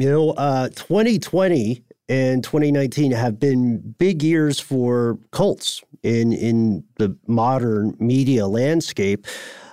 [0.00, 7.16] you know, uh, 2020 and 2019 have been big years for cults in in the
[7.26, 9.26] modern media landscape.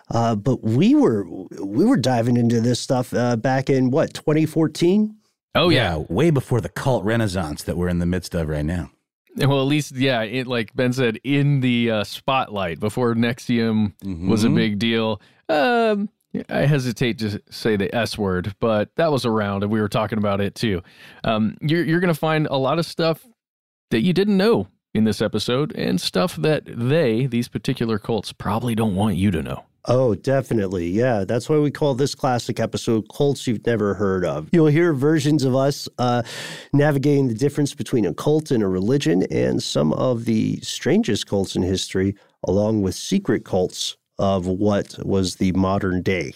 [0.09, 1.25] Uh, but we were
[1.61, 5.15] we were diving into this stuff uh, back in what 2014.
[5.55, 5.97] Oh yeah.
[5.97, 8.91] yeah, way before the cult renaissance that we're in the midst of right now.
[9.35, 14.29] Well, at least yeah, it like Ben said in the uh, spotlight before NXIVM Mm-hmm.
[14.29, 15.21] was a big deal.
[15.49, 16.09] Um,
[16.49, 20.17] I hesitate to say the S word, but that was around, and we were talking
[20.17, 20.81] about it too.
[21.23, 23.25] Um, you're you're going to find a lot of stuff
[23.91, 28.75] that you didn't know in this episode, and stuff that they, these particular cults, probably
[28.75, 29.63] don't want you to know.
[29.85, 30.87] Oh, definitely.
[30.89, 31.23] Yeah.
[31.23, 34.49] That's why we call this classic episode Cults You've Never Heard of.
[34.51, 36.23] You'll hear versions of us uh,
[36.73, 41.55] navigating the difference between a cult and a religion and some of the strangest cults
[41.55, 42.15] in history,
[42.45, 46.33] along with secret cults of what was the modern day.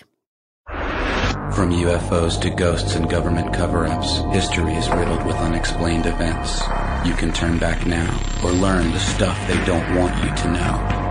[0.68, 6.62] From UFOs to ghosts and government cover ups, history is riddled with unexplained events.
[7.06, 8.10] You can turn back now
[8.44, 11.02] or learn the stuff they don't want you to know.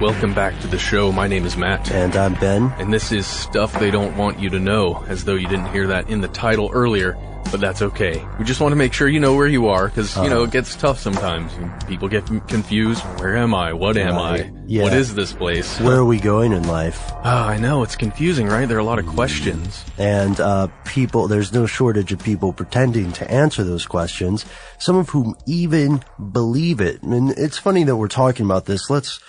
[0.00, 1.10] Welcome back to the show.
[1.10, 1.90] My name is Matt.
[1.90, 2.72] And I'm Ben.
[2.78, 5.88] And this is stuff they don't want you to know, as though you didn't hear
[5.88, 7.18] that in the title earlier,
[7.50, 8.24] but that's okay.
[8.38, 10.50] We just want to make sure you know where you are, because, you know, it
[10.50, 11.52] gets tough sometimes.
[11.86, 13.02] People get confused.
[13.20, 13.72] Where am I?
[13.72, 14.44] What am Right.
[14.46, 14.52] I?
[14.66, 14.82] Yeah.
[14.82, 15.80] What is this place?
[15.80, 17.00] Where are we going in life?
[17.24, 18.66] Ah, I know, it's confusing, right?
[18.68, 19.82] There are a lot of questions.
[19.96, 24.44] And uh, people, there's no shortage of people pretending to answer those questions,
[24.78, 27.02] some of whom even believe it.
[27.02, 28.90] And it's funny that we're talking about this.
[28.90, 29.20] Let's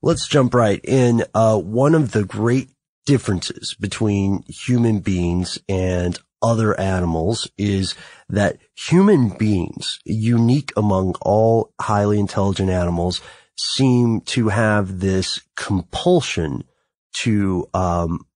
[0.00, 1.24] let's jump right in.
[1.34, 2.70] Uh, one of the great
[3.04, 7.94] differences between human beings and other animals is
[8.28, 13.20] that human beings, unique among all highly intelligent animals,
[13.56, 16.64] seem to have this compulsion
[17.12, 18.26] to um,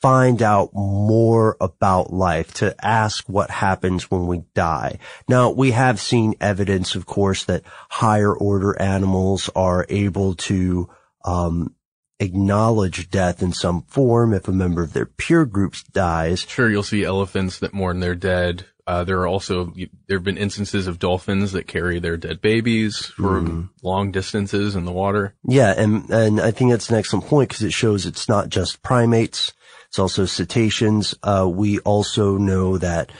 [0.00, 4.98] find out more about life, to ask what happens when we die.
[5.28, 10.88] Now, we have seen evidence, of course, that higher order animals are able to,
[11.24, 11.74] um,
[12.18, 16.40] acknowledge death in some form if a member of their peer groups dies.
[16.40, 18.66] Sure, you'll see elephants that mourn their dead.
[18.86, 19.72] Uh, there are also,
[20.06, 24.84] there have been instances of dolphins that carry their dead babies for long distances in
[24.84, 25.34] the water.
[25.42, 28.82] Yeah, and and I think that's an excellent point because it shows it's not just
[28.82, 29.52] primates;
[29.88, 31.16] it's also cetaceans.
[31.20, 33.10] Uh, we also know that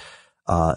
[0.46, 0.76] uh,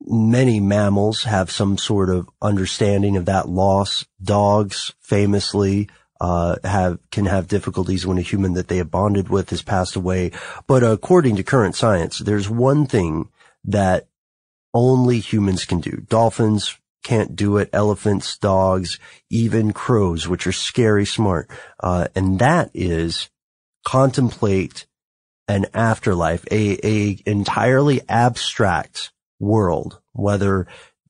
[0.00, 4.04] many mammals have some sort of understanding of that loss.
[4.20, 5.88] Dogs, famously,
[6.20, 9.96] uh, have, can have difficulties when a human that they have bonded with has passed
[9.96, 10.30] away.
[10.66, 13.28] But according to current science, there's one thing
[13.64, 14.06] that
[14.72, 16.04] only humans can do.
[16.08, 17.70] Dolphins can't do it.
[17.72, 18.98] Elephants, dogs,
[19.30, 21.48] even crows, which are scary smart.
[21.78, 23.30] Uh, and that is
[23.86, 24.86] contemplate
[25.46, 30.66] an afterlife, a, a entirely abstract world, whether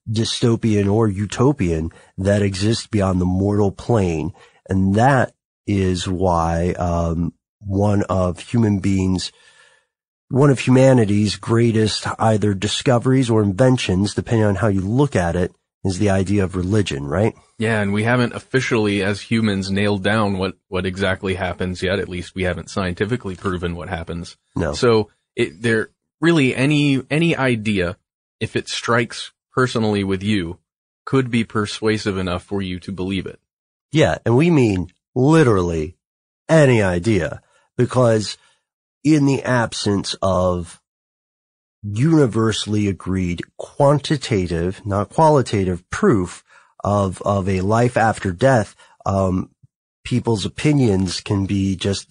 [0.09, 4.33] dystopian or utopian that exists beyond the mortal plane.
[4.67, 5.33] And that
[5.67, 9.31] is why, um, one of human beings,
[10.29, 15.53] one of humanity's greatest either discoveries or inventions, depending on how you look at it,
[15.83, 17.35] is the idea of religion, right?
[17.59, 21.99] Yeah, and we haven't officially, as humans, nailed down what, what exactly happens yet.
[21.99, 24.35] At least we haven't scientifically proven what happens.
[24.55, 24.73] No.
[24.73, 25.89] So it, there
[26.19, 27.97] really any, any idea,
[28.39, 30.59] if it strikes personally with you,
[31.05, 33.39] could be persuasive enough for you to believe it.
[33.95, 35.95] Yeah, and we mean literally
[36.49, 37.41] any idea
[37.77, 38.37] because
[39.05, 40.81] in the absence of
[41.81, 46.43] universally agreed quantitative, not qualitative proof
[46.83, 48.75] of, of a life after death,
[49.05, 49.49] um,
[50.03, 52.09] people's opinions can be just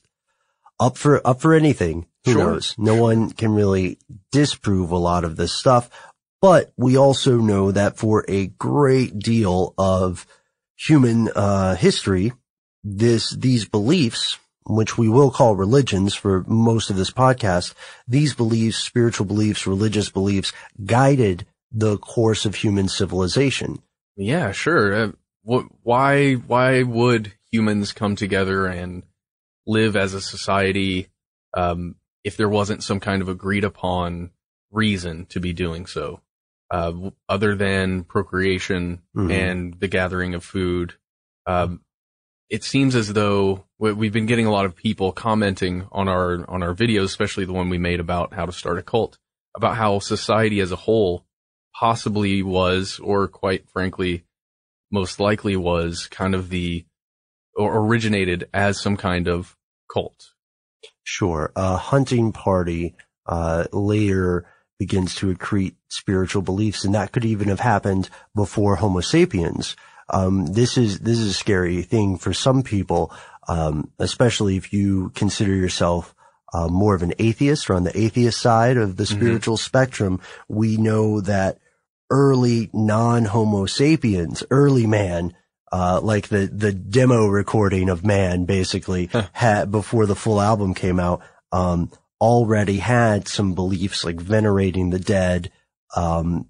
[0.80, 2.06] up for, up for anything.
[2.24, 2.52] Who Sure.
[2.52, 2.74] knows?
[2.78, 3.98] No one can really
[4.32, 5.90] disprove a lot of this stuff,
[6.40, 10.26] but we also know that for a great deal of
[10.76, 12.32] human, uh, history,
[12.82, 17.74] this, these beliefs, which we will call religions for most of this podcast,
[18.08, 20.52] these beliefs, spiritual beliefs, religious beliefs
[20.84, 23.82] guided the course of human civilization.
[24.16, 24.94] Yeah, sure.
[24.94, 25.12] Uh,
[25.46, 29.02] wh- why why would humans come together and
[29.66, 31.08] live as a society
[31.54, 34.30] um, if there wasn't some kind of agreed upon
[34.70, 36.20] reason to be doing so,
[36.70, 39.30] uh, other than procreation Mhm.
[39.32, 40.94] and the gathering of food?
[41.46, 41.80] Um,
[42.50, 46.48] it seems as though we- we've been getting a lot of people commenting on our
[46.50, 49.18] on our videos, especially the one we made about how to start a cult,
[49.54, 51.26] about how society as a whole
[51.74, 54.24] possibly was, or quite frankly,
[54.90, 56.84] most likely was kind of the,
[57.56, 59.56] or originated as some kind of
[59.92, 60.32] cult.
[61.02, 61.52] Sure.
[61.56, 62.94] A hunting party,
[63.26, 64.46] uh, later
[64.78, 69.76] begins to accrete spiritual beliefs and that could even have happened before Homo sapiens.
[70.10, 73.12] Um, this is, this is a scary thing for some people,
[73.48, 76.14] um, especially if you consider yourself
[76.52, 80.20] uh, more of an atheist or on the atheist side of the spiritual spectrum.
[80.48, 81.58] We know that
[82.10, 85.34] early non-Homo sapiens, early man,
[85.72, 91.00] uh, like the, the demo recording of man basically had before the full album came
[91.00, 91.90] out, um,
[92.24, 95.50] already had some beliefs like venerating the dead,
[95.94, 96.48] um,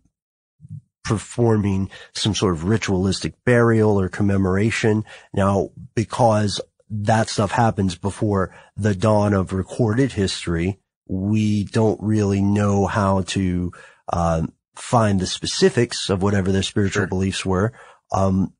[1.03, 5.05] performing some sort of ritualistic burial or commemoration.
[5.33, 10.79] Now, because that stuff happens before the dawn of recorded history,
[11.09, 13.73] we don't really know how to,
[14.13, 17.09] um, find the specifics of whatever their spiritual Sure.
[17.09, 17.73] beliefs were.
[18.13, 18.53] Um,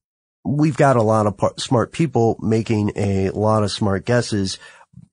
[0.45, 4.59] we've got a lot of par- smart people making a lot of smart guesses.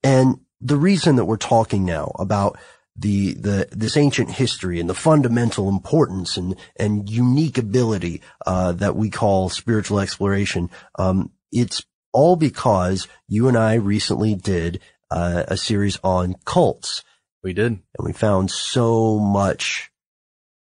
[0.04, 2.58] And the reason that we're talking now about
[2.96, 8.96] the, the, this ancient history and the fundamental importance and, and unique ability, uh, that
[8.96, 10.70] we call spiritual exploration,
[11.00, 17.04] um, it's all because you and I recently did, uh, a series on cults
[17.44, 17.72] We did.
[17.72, 19.90] and we found so much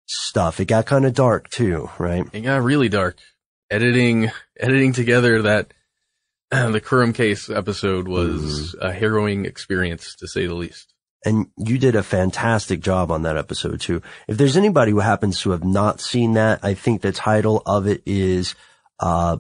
[0.06, 0.60] stuff.
[0.60, 2.24] It got kind of dark too, right?
[2.32, 3.18] It got really dark.
[3.70, 5.74] Editing, editing together that,
[6.72, 10.92] the Kuřim case episode was a harrowing experience to say the least.
[11.24, 14.02] And you did a fantastic job on that episode too.
[14.28, 17.86] If there's anybody who happens to have not seen that, I think the title of
[17.86, 18.54] it is,
[19.00, 19.38] uh,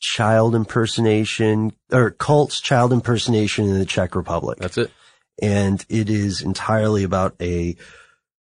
[0.00, 4.58] child impersonation or cults child impersonation in the Czech Republic.
[4.58, 4.90] That's it.
[5.42, 7.76] and it is entirely about a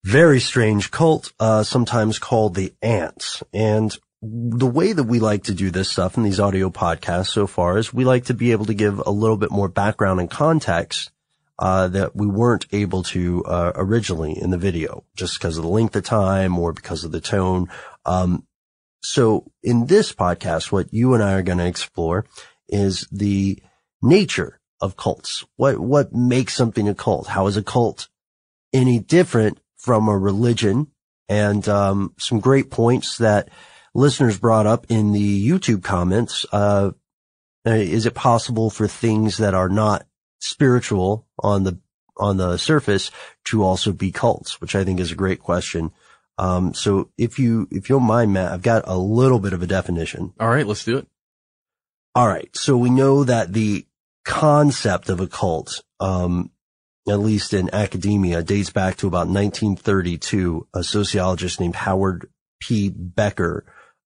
[0.04, 3.42] very strange cult, uh, sometimes called the ants.
[3.54, 7.48] And the way that we like to do this stuff in these audio podcasts so
[7.48, 10.29] far is we like to be able to give a little bit more background and
[10.29, 11.12] context,
[11.60, 15.70] uh, that we weren't able to, uh, originally in the video, just because of the
[15.70, 17.70] length of time or because of the tone.
[18.05, 18.46] Um,
[19.01, 22.25] so in this podcast, what you and I are going to explore
[22.67, 23.62] is the
[24.01, 25.46] nature of cults.
[25.55, 27.27] What, what makes something a cult?
[27.27, 28.10] How is a cult
[28.74, 30.88] any different from a religion?
[31.29, 33.50] And, um, some great points that
[33.96, 36.46] listeners brought up in the YouTube comments.
[36.52, 36.92] Uh,
[37.66, 40.06] is it possible for things that are not
[40.40, 41.80] spiritual on the,
[42.18, 43.10] on the surface
[43.46, 45.92] to also be cults, which I think is a great question.
[46.38, 49.64] Um, so if you, if you don't mind, Matt, I've got a little bit of
[49.64, 50.34] a definition.
[50.40, 51.08] All right, let's do it.
[52.14, 52.50] All right.
[52.56, 53.86] So we know that the
[54.24, 56.52] concept of a cult, um,
[57.08, 60.68] at least in academia, dates back to about 1932.
[60.74, 62.30] A sociologist named Howard
[62.62, 62.90] P.
[62.90, 63.66] Becker,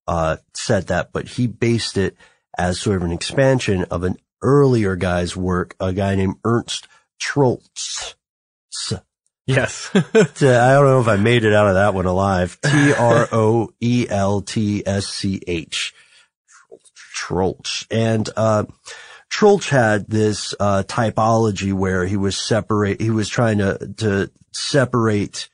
[0.10, 2.18] uh, said that, but he based it
[2.58, 6.88] as sort of an expansion of an earlier guy's work, a guy named Ernst
[7.22, 8.16] Troeltsch.
[9.46, 9.92] Yes.
[9.96, 12.58] I don't know if I made it out of that one alive.
[12.64, 15.94] T R O E L T S C H.
[17.16, 17.86] Troeltsch.
[17.92, 18.66] And, uh,
[19.32, 25.50] Troeltsch had this, uh, typology where he was separate, he was trying to, to separate,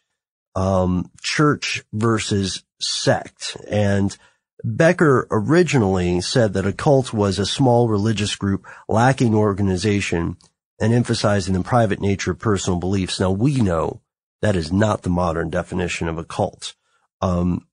[0.55, 3.57] um, church versus sect.
[3.69, 4.17] And
[4.67, 10.37] Becker originally said that a cult was a small religious group lacking organization
[10.81, 13.19] and emphasizing the private nature of personal beliefs.
[13.19, 14.01] Now we know
[14.41, 16.73] that is not the modern definition of a cult.
[17.21, 17.67] Um,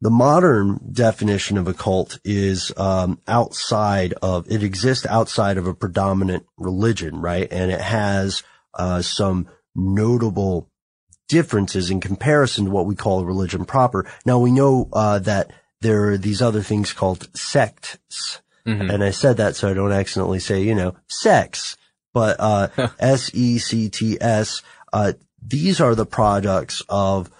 [0.00, 5.74] the modern definition of a cult is um, outside of it exists outside of a
[5.74, 7.48] predominant religion, right?
[7.50, 10.70] And it has uh, some notable
[11.28, 14.10] differences in comparison to what we call a religion proper.
[14.24, 15.50] Now we know uh, that
[15.80, 18.92] there are these other things called sects, Mhm.
[18.92, 21.76] and I said that so I don't accidentally say you know sex,
[22.12, 22.68] but uh,
[22.98, 24.62] S E C T S.
[24.92, 25.12] Uh,
[25.46, 27.30] these are the products of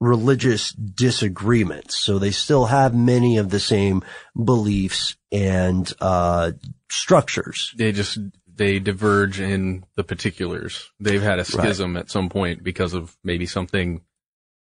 [0.00, 1.98] religious disagreements.
[1.98, 4.02] So they still have many of the same
[4.36, 6.52] beliefs and, uh,
[6.90, 7.74] structures.
[7.76, 8.18] They just,
[8.54, 10.88] they diverge in the particulars.
[11.00, 14.02] They've had a schism at some point because of maybe something.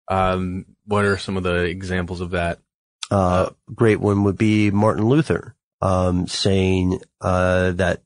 [0.09, 2.61] Um, what are some of the examples of that?
[3.11, 8.03] Uh, great one would be Martin Luther, um, saying, uh, that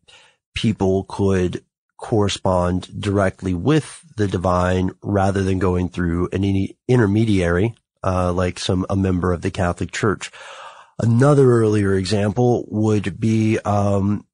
[0.55, 1.65] people could
[1.97, 8.97] correspond directly with the divine rather than going through an intermediary, uh, like some, a
[8.97, 10.31] member of the Catholic Church.
[10.99, 14.27] Another earlier example would be, um,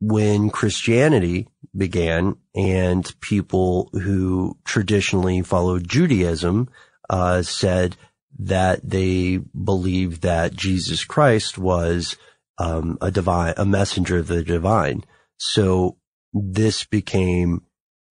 [0.00, 6.68] when Christianity began and people who traditionally followed Judaism,
[7.08, 7.96] uh, said
[8.38, 12.16] that they believed that Jesus Christ was,
[12.58, 15.04] um, a divine, a messenger of the divine.
[15.38, 15.96] So
[16.32, 17.62] this became,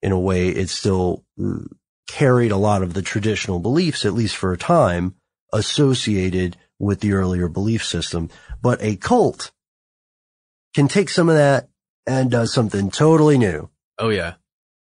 [0.02, 1.60] in a way, it still uh,
[2.08, 5.16] carried a lot of the traditional beliefs, at least for a time,
[5.54, 8.30] associated with the earlier belief system.
[8.62, 9.52] But a cult
[10.74, 11.70] can take some of that
[12.06, 13.70] and does something totally new.
[13.98, 14.34] Oh yeah.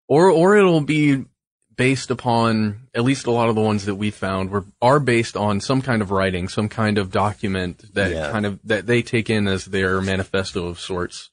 [0.08, 1.24] Or, or it'll be
[1.76, 5.36] based upon, at least a lot of the ones that we found were, are based
[5.36, 8.30] on some kind of writing, some kind of document that Yeah.
[8.30, 11.30] kind of, that they take in as their manifesto of sorts.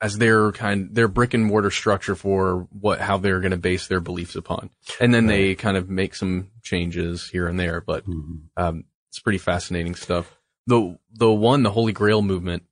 [0.00, 3.88] As their kind, their brick and mortar structure for what, how they're going to base
[3.88, 4.70] their beliefs upon.
[5.00, 8.04] And then they kind of make some changes here and there, but,
[8.56, 10.36] um, it's pretty fascinating stuff.
[10.68, 12.62] The, the one, the Holy Grail movement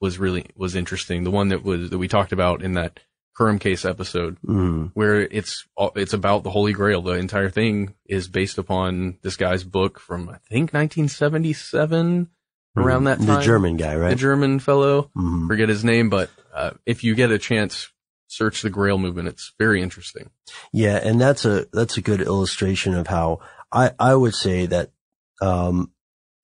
[0.00, 1.24] was really, was interesting.
[1.24, 3.00] The one that was, that we talked about in that
[3.38, 4.90] Kuřim case episode Mm.
[4.94, 5.64] where it's
[5.94, 7.02] it's about the Holy Grail.
[7.02, 12.28] The entire thing is based upon this guy's book from I think 1977,
[12.76, 13.26] around that time.
[13.26, 13.34] Mm-hmm.
[13.36, 14.10] The German guy, right?
[14.10, 14.16] the?
[14.16, 15.10] German fellow.
[15.16, 15.46] Mhm.
[15.46, 17.88] Forget his name, but uh, if you get a chance,
[18.26, 19.28] search the Grail movement.
[19.28, 20.30] It's very interesting.
[20.72, 23.40] Yeah, and that's a that's a good illustration of how
[23.72, 24.90] I I would say that
[25.40, 25.92] um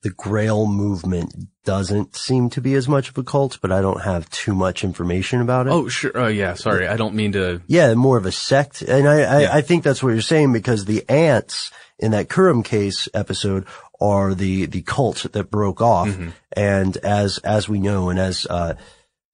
[0.04, 1.34] the Grail movement
[1.64, 4.84] doesn't seem to be as much of a cult, but I don't have too much
[4.84, 5.72] information about it.
[5.72, 6.14] Oh, sure.
[6.14, 6.52] Uh, yeah.
[6.52, 7.62] Sorry, I don't mean to.
[7.66, 8.82] Yeah, more of a sect.
[8.82, 9.54] And I, I, Yeah.
[9.54, 13.66] I think that's what you're saying because the ants in that Kuřim case episode
[13.98, 16.08] are the, the cult that broke off.
[16.08, 16.28] Mm-hmm.
[16.52, 18.74] And as, as we know, and as, uh,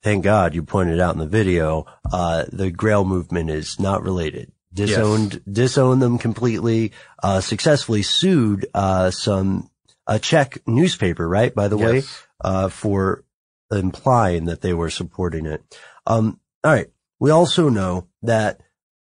[0.05, 4.53] thank God you pointed out in the video, uh, the Grail movement is not related.
[4.73, 6.93] Disowned, disowned them completely,
[7.25, 9.70] uh, successfully sued, uh, some,
[10.11, 11.55] a Czech newspaper, right?
[11.55, 12.03] By the way,
[12.45, 13.25] uh, for
[13.71, 15.63] implying that they were supporting it.
[16.05, 16.91] Um, all right.
[17.21, 18.61] We also know that,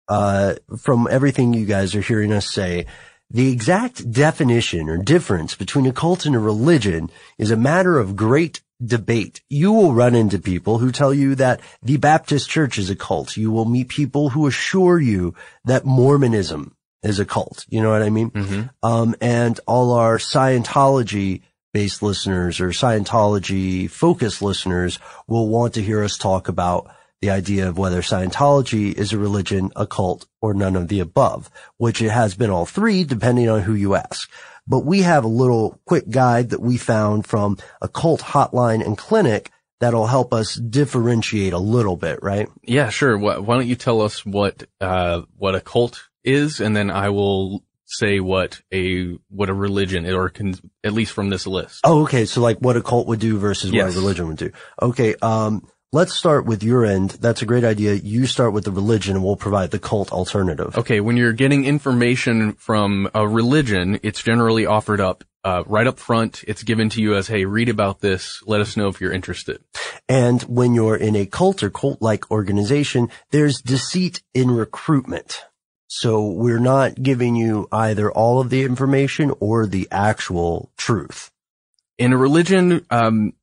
[0.09, 2.87] uh, from everything you guys are hearing us say,
[3.29, 8.15] the exact definition or difference between a cult and a religion is a matter of
[8.15, 9.41] great debate.
[9.49, 13.37] You will run into people who tell you that the Baptist church is a cult.
[13.37, 17.67] You will meet people who assure you that Mormonism is a cult.
[17.69, 18.31] You know what I mean?
[18.83, 21.43] Um, and all our Scientology
[21.73, 26.91] based listeners or Scientology focused listeners will want to hear us talk about
[27.21, 31.51] the idea of whether Scientology is a religion, a cult, or none of the above,
[31.79, 34.31] which it has been all three depending on who you ask.
[34.67, 38.97] But we have a little quick guide that we found from a cult hotline and
[38.99, 42.49] clinic that'll help us differentiate a little bit, right?
[42.63, 43.19] Yeah, sure.
[43.19, 47.11] Why, why don't you tell us what uh, what a cult is, and then I
[47.11, 51.81] will say what a what a religion or can at least from this list.
[51.85, 52.25] Oh, okay.
[52.25, 54.51] So like what a cult would do versus what a religion would do.
[54.81, 55.15] Okay.
[55.21, 57.11] Um, let's start with your end.
[57.11, 57.95] That's a great idea.
[57.95, 60.77] You start with the religion and we'll provide the cult alternative.
[60.79, 65.99] Okay, when you're getting information from a religion, it's generally offered up uh, right up
[65.99, 66.45] front.
[66.47, 68.43] It's given to you as, "Hey, read about this.
[68.47, 69.63] Let us know if you're interested."
[70.09, 75.43] And when you're in a cult or cult-like organization, there's deceit in recruitment.
[75.95, 81.31] So we're not giving you either all of the information or the actual truth.
[81.99, 83.35] In a religion, um,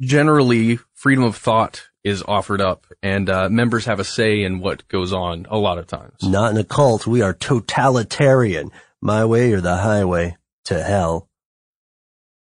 [0.00, 4.88] generally freedom of thought is offered up, and uh, members have a say in what
[4.88, 5.46] goes on.
[5.50, 7.06] A lot of times, Not in a cult.
[7.06, 8.70] We are totalitarian.
[9.02, 11.28] My way or the highway to hell.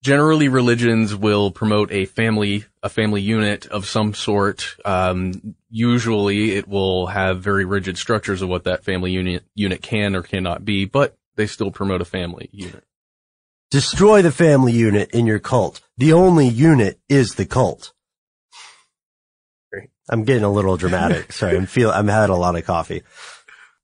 [0.03, 6.67] Generally religions will promote a family a family unit of some sort um, usually it
[6.67, 10.85] will have very rigid structures of what that family unit unit can or cannot be
[10.85, 12.83] but they still promote a family unit
[13.69, 15.81] Destroy the family unit in your cult.
[15.97, 17.91] The only unit is the cult.
[19.73, 19.89] Great.
[20.09, 21.33] I'm getting a little dramatic.
[21.33, 23.03] Sorry, I'm feel I'm had a lot of coffee.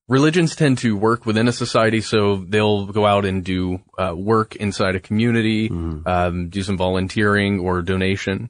[0.08, 4.56] Religions tend to work within a society so they'll go out and do uh, work
[4.58, 5.70] inside a community
[6.06, 8.50] um, do some volunteering or donation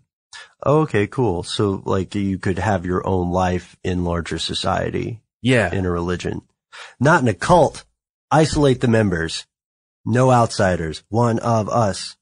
[0.65, 1.43] Okay, cool.
[1.43, 6.41] So like you could have your own life in larger society yeah in a religion.
[6.99, 7.83] Not in a cult.
[8.31, 9.45] Isolate the members.
[10.05, 11.03] No outsiders.
[11.09, 12.15] One of us.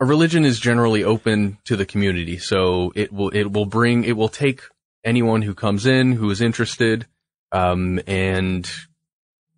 [0.00, 4.16] a religion is generally open to the community, so it will it will bring it
[4.16, 4.62] will take
[5.04, 7.06] anyone who comes in who is interested,
[7.54, 8.70] um, and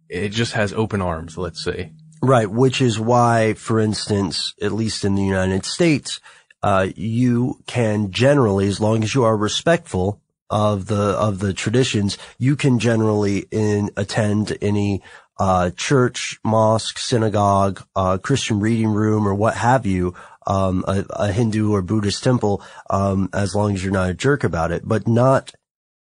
[0.09, 1.37] it just has open arms.
[1.37, 1.93] Let's say.
[2.23, 6.19] Right, which is why, for instance, at least in the United States,
[6.63, 12.17] uh, you can generally, as long as you are respectful of the of the traditions,
[12.39, 15.03] you can generally in attend any
[15.39, 20.15] uh, church, mosque, synagogue, uh, Christian reading room, or what have you,
[20.47, 24.45] um, a, a Hindu or Buddhist temple, um, as long as you're not a jerk
[24.45, 25.53] about it, but not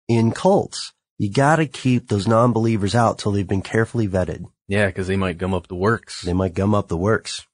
[0.08, 0.94] in cults.
[1.18, 4.46] You got to keep those non-believers out till they've been carefully vetted.
[4.68, 6.22] Yeah, because they might gum up the works.
[6.22, 7.46] They might gum up the works.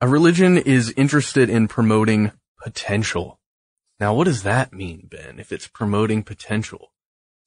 [0.00, 3.38] A religion is interested in promoting potential.
[4.00, 5.38] Now, what does that mean, Ben?
[5.38, 6.92] If it's promoting potential,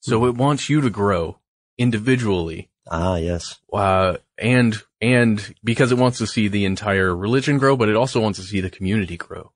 [0.00, 1.38] so it wants you to grow
[1.78, 3.58] individually, Ah, yes.
[3.72, 8.20] uh, and and because it wants to see the entire religion grow, but it also
[8.20, 9.50] wants to see the community grow.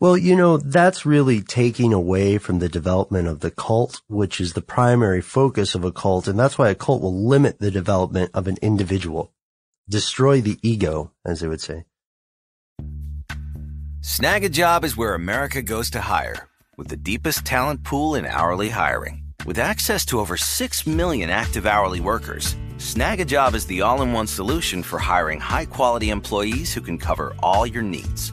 [0.00, 4.52] Well, you know, that's really taking away from the development of the cult, which is
[4.52, 6.28] the primary focus of a cult.
[6.28, 9.32] And that's why a cult will limit the development of an individual.
[9.88, 11.84] Destroy the ego, as they would say.
[14.00, 19.22] Snagajob is where America goes to hire, with the deepest talent pool in hourly hiring.
[19.46, 24.26] With access to over 6 million active hourly workers, Snagajob is the all in one
[24.26, 28.32] solution for hiring high quality employees who can cover all your needs.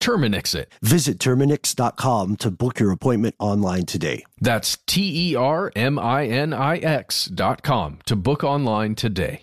[0.00, 0.72] Terminix it.
[0.82, 4.24] Visit Terminix.com to book your appointment online today.
[4.40, 9.42] That's T E R M I N I X dot com to book online today.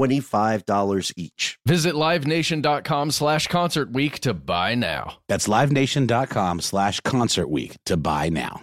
[0.00, 1.58] $25 each.
[1.66, 5.18] Visit livenation.com slash concert week to buy now.
[5.28, 8.62] That's livenation.com slash concert week to buy now.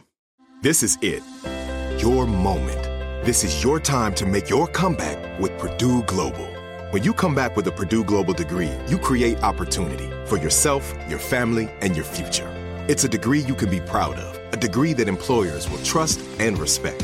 [0.64, 1.22] This is it.
[2.02, 2.84] Your moment.
[3.26, 6.48] This is your time to make your comeback with Purdue Global.
[6.92, 11.20] When you come back with a Purdue Global degree, you create opportunity for yourself, your
[11.20, 12.50] family, and your future.
[12.88, 16.58] It's a degree you can be proud of, a degree that employers will trust and
[16.58, 17.04] respect.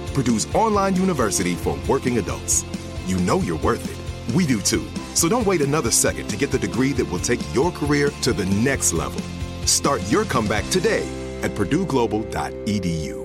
[0.13, 2.65] Purdue's online university for working adults.
[3.05, 4.35] You know you're worth it.
[4.35, 4.87] We do too.
[5.13, 8.33] So don't wait another second to get the degree that will take your career to
[8.33, 9.21] the next level.
[9.65, 11.07] Start your comeback today
[11.41, 13.21] at purdueglobal.edu.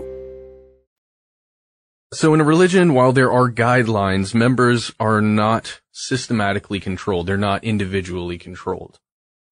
[2.15, 7.27] So in a religion, while there are guidelines, members are not systematically controlled.
[7.27, 9.01] They're not individually controlled.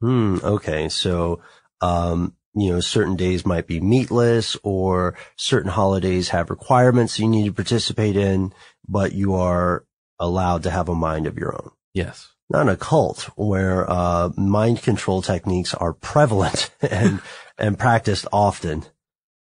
[0.01, 0.39] Hmm.
[0.43, 0.89] Okay.
[0.89, 1.41] So,
[1.81, 7.47] um, you know, certain days might be meatless or certain holidays have requirements you need
[7.47, 8.53] to participate in,
[8.89, 9.85] but you are
[10.19, 11.71] allowed to have a mind of your own.
[11.93, 12.31] Yes.
[12.51, 17.21] Not a cult where, uh, mind control techniques are prevalent and,
[17.59, 18.85] and practiced often.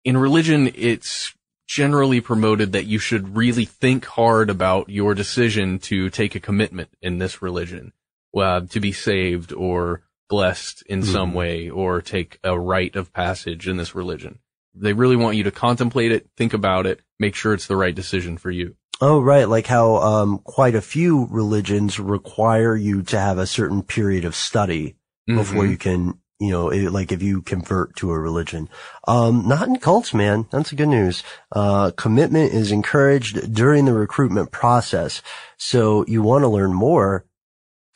[0.04, 1.34] In religion, it's
[1.67, 6.89] generally promoted that you should really think hard about your decision to take a commitment
[7.02, 7.93] in this religion,
[8.36, 13.68] uh, to be saved or blessed in some way or take a rite of passage
[13.68, 14.39] in this religion.
[14.76, 17.96] They really want you to contemplate it, think about it, make sure it's the right
[17.96, 18.76] decision for you.
[19.02, 19.48] Oh, right.
[19.50, 24.36] Like how, um, quite a few religions require you to have a certain period of
[24.36, 25.70] study before Mhm.
[25.72, 28.70] you can, you know, it, like if you convert to a religion.
[29.08, 30.46] Um, not in cults, man.
[30.52, 31.24] That's the good news.
[31.52, 35.22] Uh, commitment is encouraged during the recruitment process.
[35.58, 37.26] So you want to learn more.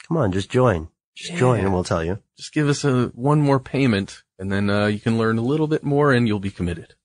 [0.07, 0.87] Come on, just join.
[1.15, 2.19] Just join and we'll tell you.
[2.37, 5.67] Just give us a one more payment and then uh, you can learn a little
[5.67, 6.95] bit more and you'll be committed.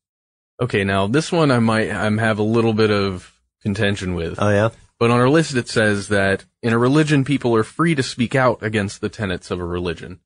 [0.61, 4.39] Okay, now this one I might I'm have a little bit of contention with.
[4.41, 4.71] Oh yeah.
[4.99, 8.35] But on our list it says that in a religion people are free to speak
[8.35, 10.21] out against the tenets of a religion.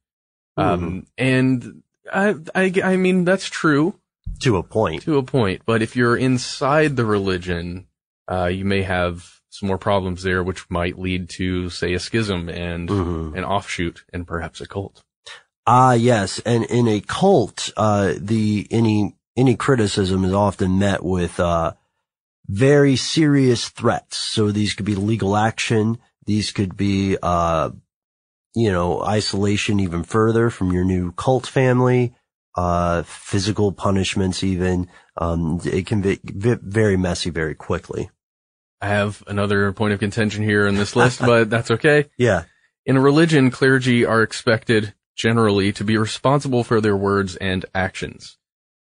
[0.56, 3.98] Um and I, I I mean that's true
[4.40, 5.02] To a point.
[5.02, 7.86] to a point, but if you're inside the religion,
[8.30, 12.48] uh you may have some more problems there which might lead to say a schism
[12.48, 13.36] and Mhm.
[13.36, 15.02] an offshoot and perhaps a cult.
[15.66, 16.40] Ah, yes.
[16.40, 21.74] And in a cult, uh, the, any, any criticism is often met with, uh,
[22.48, 24.16] very serious threats.
[24.16, 25.98] So these could be legal action.
[26.24, 27.70] These could be, uh,
[28.54, 32.14] you know, isolation even further from your new cult family,
[32.56, 34.88] uh, physical punishments even.
[35.18, 38.10] Um, it can be very messy very quickly.
[38.82, 42.06] I have another point of contention here in this list, but that's okay.
[42.18, 42.44] Yeah.
[42.84, 48.38] In a religion, clergy are expected generally to be responsible for their words and actions.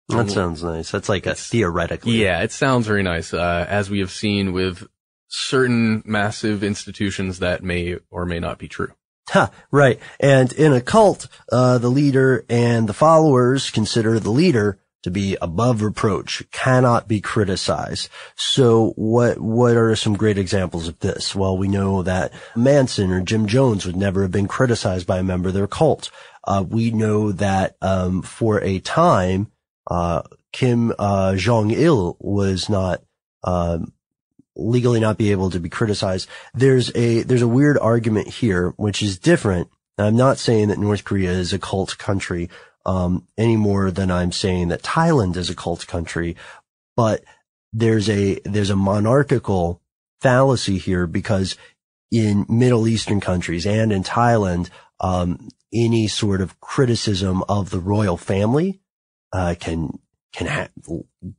[0.08, 0.90] That sounds nice.
[0.90, 2.22] That's like a theoretically.
[2.22, 4.86] Yeah, it sounds very nice, uh, as we have seen with
[5.28, 8.92] certain massive institutions that may or may not be true.
[9.30, 9.98] Ha, right.
[10.20, 15.36] And in a cult, uh, the leader and the followers consider the leader to be
[15.42, 18.08] above reproach, cannot be criticized.
[18.36, 21.34] So what, what are some great examples of this?
[21.34, 25.22] Well, we know that Manson or Jim Jones would never have been criticized by a
[25.22, 26.10] member of their cult.
[26.42, 29.52] Uh, we know that, um, for a time,
[29.90, 33.02] uh, Kim, uh, Jong-il was not,
[33.42, 33.92] um,
[34.56, 36.28] legally not be able to be criticized.
[36.54, 39.68] There's a, there's a weird argument here, which is different.
[39.98, 42.48] I'm not saying that North Korea is a cult country,
[42.86, 46.36] um, any more than I'm saying that Thailand is a cult country,
[46.96, 47.24] but
[47.72, 49.80] there's a, there's a monarchical
[50.20, 51.56] fallacy here because
[52.10, 54.70] in Middle Eastern countries and in Thailand,
[55.00, 58.80] um, any sort of criticism of the royal family,
[59.32, 59.98] uh, can,
[60.32, 60.68] can ha-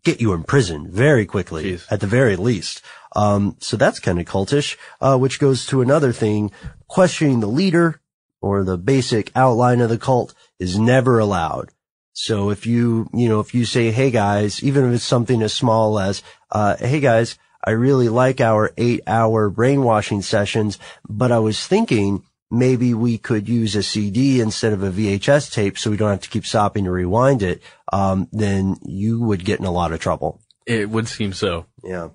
[0.03, 1.85] get you in prison very quickly Jeez.
[1.89, 2.81] at the very least.
[3.15, 6.51] Um, so that's kind of cultish, uh, which goes to another thing.
[6.87, 8.01] Questioning the leader
[8.41, 11.71] or the basic outline of the cult is never allowed.
[12.13, 15.53] So if you, you know, if you say, Hey guys, even if it's something as
[15.53, 21.39] small as, uh, Hey guys, I really like our eight hour brainwashing sessions, but I
[21.39, 25.97] was thinking maybe we could use a CD instead of a VHS tape so we
[25.97, 27.61] don't have to keep stopping to rewind it.
[27.91, 30.39] Um, then you would get in a lot of trouble.
[30.65, 31.65] It would seem so.
[31.83, 32.09] Yeah.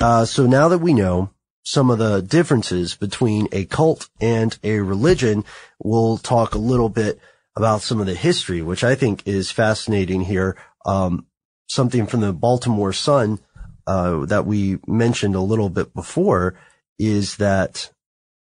[0.00, 1.30] Uh, so now that we know
[1.62, 5.44] some of the differences between a cult and a religion,
[5.78, 7.18] we'll talk a little bit
[7.60, 10.56] about some of the history, which I think is fascinating here.
[10.86, 11.26] Um,
[11.68, 13.38] something from the Baltimore Sun,
[13.86, 16.58] uh, that we mentioned a little bit before
[16.98, 17.92] is that,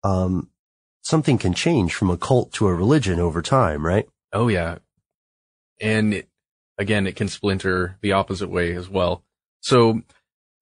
[0.05, 0.49] um,
[1.01, 4.07] something can change from a cult to a religion over time, right?
[4.31, 4.77] Oh yeah.
[5.81, 6.29] And it,
[6.77, 9.25] again, it can splinter the opposite way as well.
[9.59, 10.01] So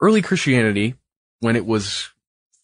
[0.02, 0.96] early Christianity,
[1.42, 2.10] when it was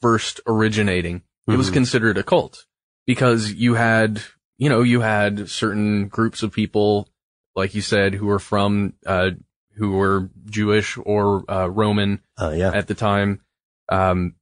[0.01, 1.73] first originating, it was Mhm.
[1.73, 2.65] considered a cult
[3.05, 4.23] because you had,
[4.57, 7.07] you know, you had certain groups of people,
[7.55, 9.31] like you said, who were from, uh,
[9.75, 12.71] who were Jewish or, uh, Roman Uh, yeah.
[12.73, 13.41] at the time,
[13.89, 14.35] um,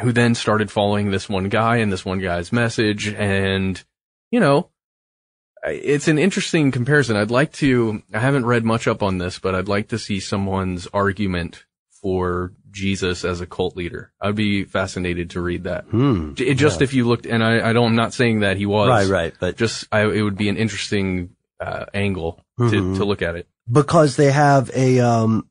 [0.00, 3.08] who then started following this one guy and this one guy's message.
[3.08, 3.82] And,
[4.30, 4.70] you know,
[5.64, 7.16] it's an interesting comparison.
[7.16, 10.18] I'd like to, I haven't read much up on this, but I'd like to see
[10.18, 11.66] someone's argument
[12.02, 14.12] for Jesus as a cult leader.
[14.20, 15.84] I'd be fascinated to read that.
[15.84, 16.34] Hmm.
[16.34, 18.88] J- Just if you looked, and I, I don't, I'm not saying that he was.
[18.88, 19.34] Right, right.
[19.40, 21.30] But Just, I, it would be an interesting,
[21.60, 22.96] uh, angle to, Mhm.
[22.96, 23.46] to look at it.
[23.70, 25.46] because they have a um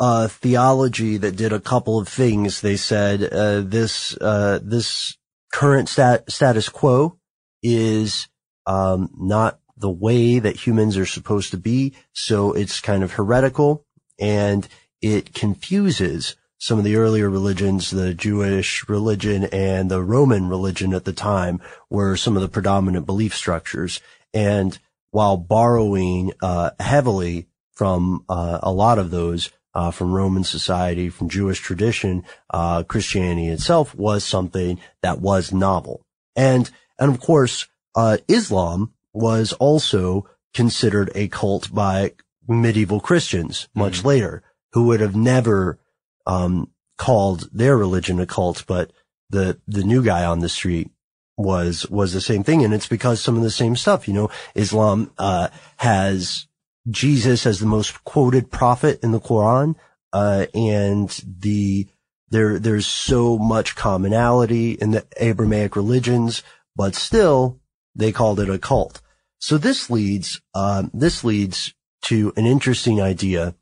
[0.00, 2.60] a theology that did a couple of things.
[2.60, 5.16] They said uh, this uh, this
[5.52, 7.16] current stat- status quo
[7.62, 8.28] is
[8.66, 13.84] um not the way that humans are supposed to be, so it's kind of heretical
[14.20, 14.66] and
[15.02, 21.04] it confuses some of the earlier religions, the Jewish religion and the Roman religion at
[21.04, 24.00] the time were some of the predominant belief structures.
[24.32, 24.78] And
[25.10, 31.28] while borrowing uh, heavily from uh, a lot of those uh, from Roman society, from
[31.28, 36.06] Jewish tradition, uh, Christianity itself was something that was novel.
[36.34, 42.12] And and of course, uh, Islam was also considered a cult by
[42.48, 45.78] medieval Christians much later, who would have never
[46.26, 48.92] um, called their religion a cult, but
[49.30, 50.90] the the new guy on the street
[51.36, 54.06] was was the same thing, and it's because some of the same stuff.
[54.06, 56.46] You know, Islam uh, has
[56.88, 59.74] Jesus as the most quoted prophet in the Quran,
[60.12, 61.88] uh, and the
[62.30, 66.42] there there's so much commonality in the Abrahamic religions,
[66.76, 67.60] but still
[67.94, 69.00] they called it a cult.
[69.38, 73.54] So this leads um, this leads to an interesting idea.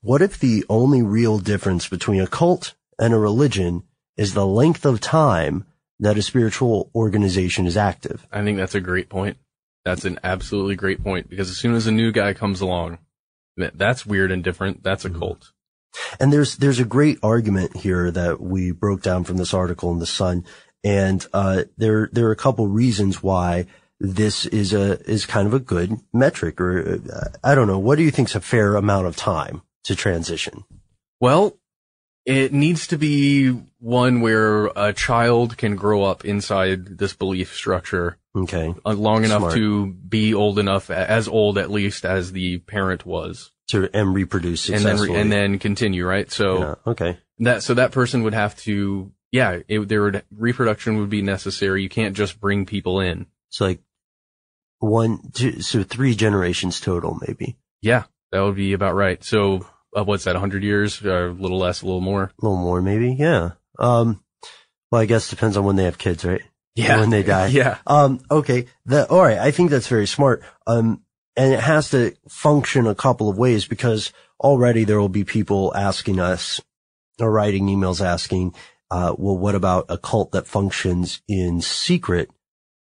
[0.00, 3.82] What if the only real difference between a cult and a religion
[4.16, 5.64] is the length of time
[5.98, 8.24] that a spiritual organization is active?
[8.30, 9.38] I think that's a great point.
[9.84, 12.98] That's an absolutely great point because as soon as a new guy comes along,
[13.56, 14.84] that's weird and different.
[14.84, 15.50] That's a cult.
[16.20, 19.98] And there's there's a great argument here that we broke down from this article in
[19.98, 20.44] the Sun,
[20.84, 23.66] and uh, there there are a couple reasons why
[23.98, 27.80] this is a is kind of a good metric, or uh, I don't know.
[27.80, 30.64] What do you think's a fair amount of time to transition?
[31.20, 31.56] Well,
[32.24, 38.16] it needs to be one where a child can grow up inside this belief structure
[38.36, 39.54] Okay, uh, long enough Smart.
[39.54, 44.68] to be old enough, as old at least as the parent was, to and reproduce
[44.68, 45.18] and then successfully.
[45.20, 46.06] and then continue.
[46.06, 46.30] Right.
[46.30, 50.98] So yeah, okay, that so that person would have to, yeah, it, there would reproduction
[50.98, 51.82] would be necessary.
[51.82, 53.26] You can't just bring people in.
[53.48, 53.80] so like
[54.78, 59.24] one, two, so three generations total, maybe Yeah, that would be about right.
[59.24, 60.36] So uh, what's that?
[60.36, 61.04] hundred years?
[61.04, 62.24] or a little less, a little more.
[62.24, 63.14] a little more, maybe.
[63.14, 63.52] Yeah.
[63.78, 64.22] Um,
[64.90, 66.42] well, I guess depends on when they have kids, right?
[66.74, 67.00] Yeah.
[67.00, 67.46] When they die.
[67.52, 67.78] Yeah.
[67.86, 68.66] Um, okay.
[68.86, 69.38] The, all right.
[69.38, 70.42] I think that's very smart.
[70.66, 71.02] Um,
[71.36, 75.72] and it has to function a couple of ways because already there will be people
[75.74, 76.60] asking us
[77.20, 78.54] or writing emails asking,
[78.90, 82.30] uh, well, what about a cult that functions in secret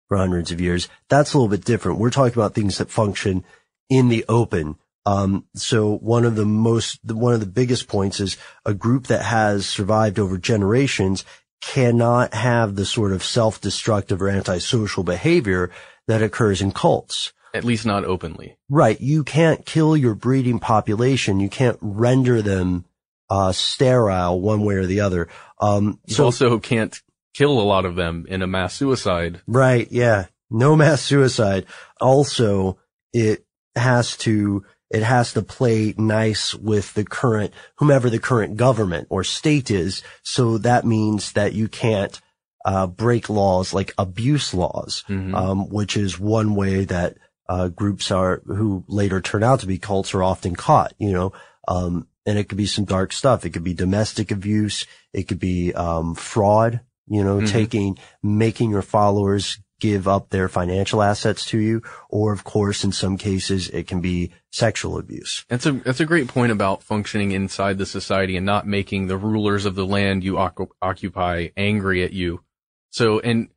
[0.08, 0.88] for hundreds of years?
[1.08, 1.98] That's a little bit different.
[1.98, 3.44] We're talking about things that function
[3.88, 4.76] in the open.
[5.06, 9.22] Um, so one of the most, one of the biggest points is a group that
[9.22, 11.24] has survived over generations
[11.62, 15.70] cannot have the sort of self-destructive or antisocial behavior
[16.08, 17.32] that occurs in cults.
[17.54, 18.58] At least not openly.
[18.68, 19.00] Right.
[19.00, 21.40] You can't kill your breeding population.
[21.40, 22.84] You can't render them,
[23.30, 25.28] uh, sterile one way or the other.
[25.60, 27.00] Um, You so, also can't
[27.32, 29.40] kill a lot of them in a mass suicide.
[29.46, 29.86] right.
[29.90, 30.26] Yeah.
[30.50, 31.66] No mass suicide.
[32.00, 32.78] Also,
[33.12, 39.06] it has to it has to play nice with the current, whomever the current government
[39.10, 40.02] or state is.
[40.22, 42.20] So that means that you can't,
[42.64, 45.34] uh, break laws like abuse laws, Mhm.
[45.34, 47.16] um, which is one way that,
[47.48, 51.32] uh, groups are, who later turn out to be cults are often caught, you know,
[51.68, 53.44] um, and it could be some dark stuff.
[53.44, 54.84] It could be domestic abuse.
[55.12, 57.48] It could be, um, fraud, you know, Mhm.
[57.48, 61.82] taking, making your followers give up their financial assets to you.
[62.08, 65.44] Or of course, in some cases, it can be sexual abuse.
[65.48, 69.16] That's a that's a great point about functioning inside the society and not making the
[69.16, 72.42] rulers of the land you oc- occupy angry at you.
[72.90, 73.48] So, and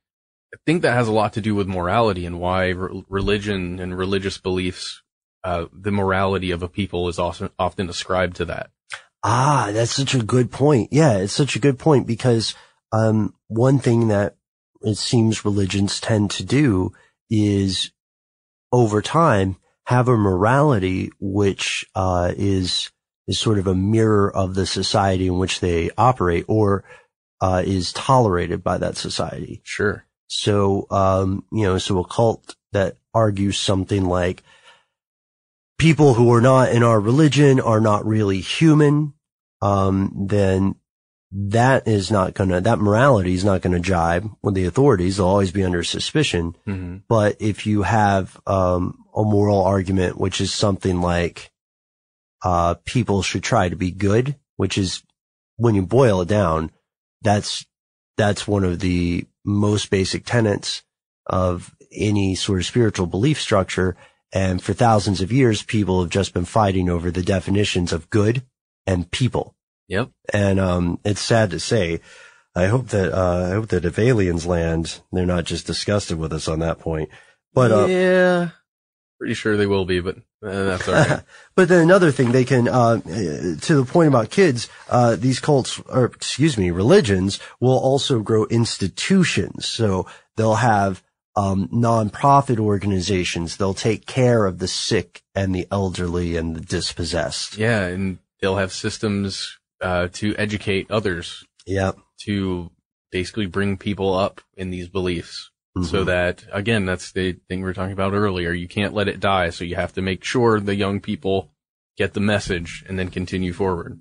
[0.53, 3.97] I think that has a lot to do with morality and why re- religion and
[3.97, 5.01] religious beliefs,
[5.43, 8.71] uh, the morality of a people is often often ascribed to that.
[9.23, 10.89] Ah, that's such a good point.
[10.91, 12.55] Yeah, it's such a good point because,
[12.91, 14.37] um, one thing that
[14.81, 16.91] it seems religions tend to do
[17.29, 17.91] is
[18.71, 22.91] over time have a morality which, uh, is,
[23.27, 26.83] is sort of a mirror of the society in which they operate or,
[27.41, 29.61] uh, is tolerated by that society.
[29.63, 30.05] Sure.
[30.27, 34.43] So, um, you know, so a cult that argues something like
[35.79, 39.13] people who are not in our religion are not really human,
[39.61, 40.75] um, then
[41.31, 45.17] that is not gonna, that morality is not gonna jibe with the authorities.
[45.17, 46.55] They'll always be under suspicion.
[46.65, 51.51] hmm But if you have, um, a moral argument, which is something like,
[52.43, 55.03] uh, people should try to be good, which is
[55.57, 56.71] when you boil it down,
[57.21, 57.65] that's,
[58.17, 60.83] that's one of the most basic tenets
[61.25, 63.95] of any sort of spiritual belief structure.
[64.31, 68.43] And for thousands of years, people have just been fighting over the definitions of good
[68.87, 69.55] and people.
[69.89, 70.11] Yep.
[70.33, 71.99] And, um, it's sad to say,
[72.55, 76.31] I hope that, uh, I hope that if aliens land, they're not just disgusted with
[76.31, 77.09] us on that point.
[77.53, 78.49] But, uh, yeah,
[79.17, 81.21] pretty sure they will be, but uh, that's all right.
[81.55, 85.79] but then another thing they can, uh, to the point about kids, uh, these cults,
[85.89, 89.67] or excuse me, religions will also grow institutions.
[89.67, 91.03] So they'll have,
[91.35, 93.57] um, nonprofit organizations.
[93.57, 97.57] They'll take care of the sick and the elderly and the dispossessed.
[97.57, 101.97] yeah, and they'll have systems uh, to educate others Yep.
[102.25, 102.71] to
[103.11, 105.51] basically bring people up in these beliefs.
[105.83, 106.05] So Mhm.
[106.07, 108.51] that again, that's the thing we were talking about earlier.
[108.51, 109.49] You can't let it die.
[109.51, 111.51] So you have to make sure the young people
[111.97, 113.99] get the message and then continue forward.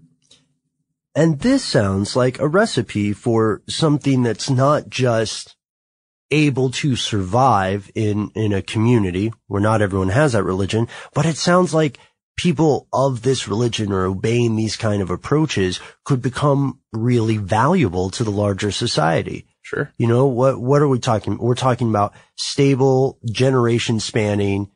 [1.15, 5.57] And this sounds like a recipe for something that's not just
[6.31, 11.37] able to survive in, in a community where not everyone has that religion, but it
[11.37, 11.99] sounds like
[12.39, 18.25] people of this religion or obeying these kind of approaches could become really valuable to
[18.25, 19.45] the larger society.
[19.63, 19.93] Sure.
[19.99, 21.37] You know, what, what are we talking?
[21.37, 24.71] We're talking about stable, generation spanning,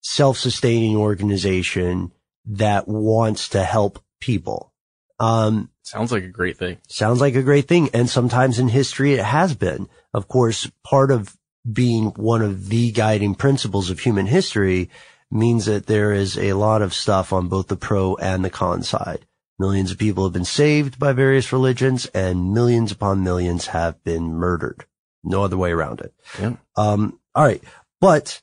[0.00, 2.12] self-sustaining organization
[2.46, 4.72] that wants to help people.
[5.20, 6.78] Um, Sounds like a great thing.
[6.88, 7.90] sounds like a great thing.
[7.92, 9.88] And sometimes in history it has been.
[10.14, 11.36] Of course, part of
[11.70, 14.88] being one of the guiding principles of human history
[15.30, 18.82] means that there is a lot of stuff on both the pro and the con
[18.82, 19.26] side.
[19.58, 24.32] Millions of people have been saved by various religions and millions upon millions have been
[24.34, 24.84] murdered.
[25.24, 26.14] No other way around it.
[26.40, 26.56] Yeah.
[26.76, 27.62] Um, all right.
[28.00, 28.40] But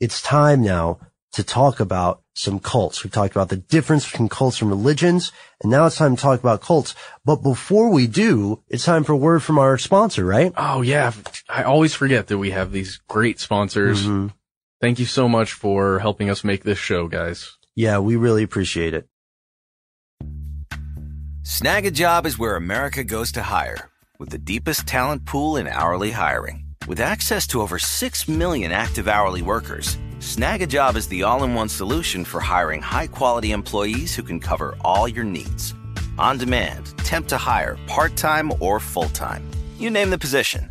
[0.00, 0.98] it's time now
[1.32, 3.02] to talk about some cults.
[3.02, 6.40] We've talked about the difference between cults and religions, and now it's time to talk
[6.40, 6.94] about cults.
[7.24, 10.52] But before we do, it's time for a word from our sponsor, right?
[10.56, 11.12] Oh yeah.
[11.48, 14.06] I always forget that we have these great sponsors.
[14.06, 14.32] Mhm.
[14.80, 17.58] Thank you so much for helping us make this show, guys.
[17.76, 19.06] Yeah, we really appreciate it.
[21.42, 26.64] Snagajob is where America goes to hire, with the deepest talent pool in hourly hiring.
[26.86, 31.68] With access to over 6 million active hourly workers, Snagajob is the all in one
[31.68, 35.74] solution for hiring high quality employees who can cover all your needs.
[36.18, 39.44] On demand, temp to hire, part time or full time.
[39.78, 40.70] You name the position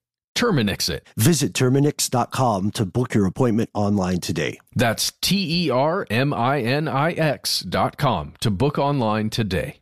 [0.41, 1.07] Terminix it.
[1.17, 4.59] Visit Terminix.com to book your appointment online today.
[4.75, 9.81] That's T E R M I N I X dot com to book online today.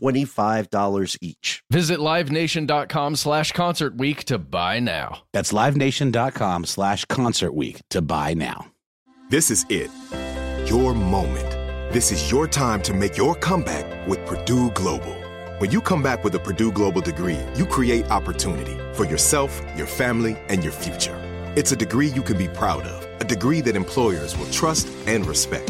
[0.01, 1.63] $25 each.
[1.69, 5.23] Visit livenation.com slash concert week to buy now.
[5.33, 8.67] That's livenation.com slash concert week to buy now.
[9.29, 9.89] This is it.
[10.69, 11.49] Your moment.
[11.93, 15.15] This is your time to make your comeback with Purdue Global.
[15.59, 19.87] When you come back with a Purdue Global degree, you create opportunity for yourself, your
[19.87, 21.15] family, and your future.
[21.55, 25.25] It's a degree you can be proud of, a degree that employers will trust and
[25.25, 25.69] respect.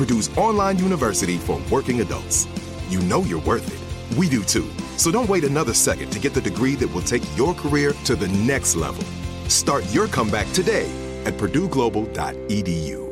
[0.00, 2.48] Purdue's online university for working adults.
[2.88, 4.16] You know you're worth it.
[4.16, 4.66] We do too.
[4.96, 8.16] So don't wait another second to get the degree that will take your career to
[8.16, 9.04] the next level.
[9.48, 10.90] Start your comeback today
[11.26, 13.10] at purdueglobal.edu.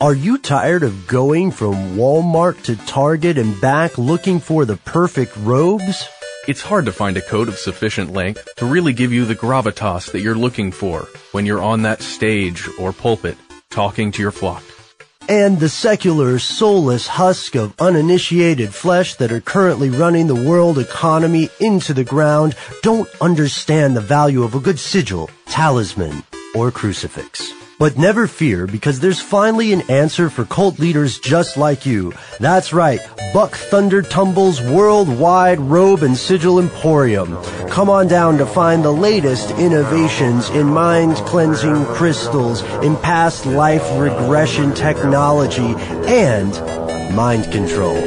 [0.00, 5.36] Are you tired of going from Walmart to Target and back looking for the perfect
[5.36, 6.08] robes?
[6.46, 10.12] It's hard to find a coat of sufficient length to really give you the gravitas
[10.12, 13.36] that you're looking for when you're on that stage or pulpit
[13.70, 14.62] talking to your flock.
[15.28, 21.48] And the secular, soulless husk of uninitiated flesh that are currently running the world economy
[21.58, 26.22] into the ground don't understand the value of a good sigil, talisman,
[26.54, 27.52] or crucifix.
[27.78, 32.14] But never fear because there's finally an answer for cult leaders just like you.
[32.40, 33.00] That's right,
[33.34, 37.36] Buck Thunder Tumble's worldwide robe and sigil emporium.
[37.68, 43.84] Come on down to find the latest innovations in mind cleansing crystals, in past life
[43.98, 45.74] regression technology,
[46.08, 46.52] and
[47.14, 47.98] mind control.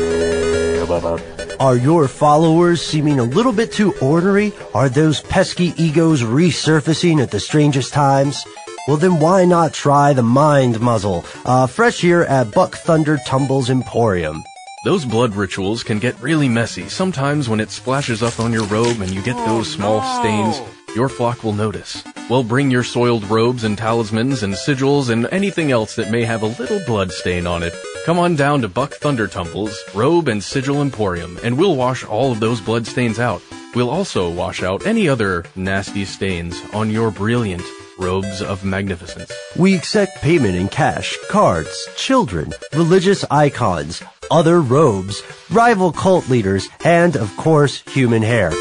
[1.59, 4.51] Are your followers seeming a little bit too ornery?
[4.73, 8.43] Are those pesky egos resurfacing at the strangest times?
[8.87, 11.23] Well, then why not try the Mind Muzzle?
[11.45, 14.43] Uh, fresh here at Buck Thunder Tumbles Emporium.
[14.83, 16.87] Those blood rituals can get really messy.
[16.89, 20.61] Sometimes when it splashes up on your robe and you get those small stains,
[20.95, 22.03] your flock will notice.
[22.29, 26.41] Well, bring your soiled robes and talismans and sigils and anything else that may have
[26.41, 27.75] a little blood stain on it.
[28.05, 32.31] Come on down to Buck Thunder Tumbles, Robe and Sigil Emporium, and we'll wash all
[32.31, 33.41] of those blood stains out.
[33.75, 37.63] We'll also wash out any other nasty stains on your brilliant
[37.99, 39.31] robes of magnificence.
[39.55, 47.15] We accept payment in cash, cards, children, religious icons, other robes, rival cult leaders, and
[47.15, 48.51] of course, human hair.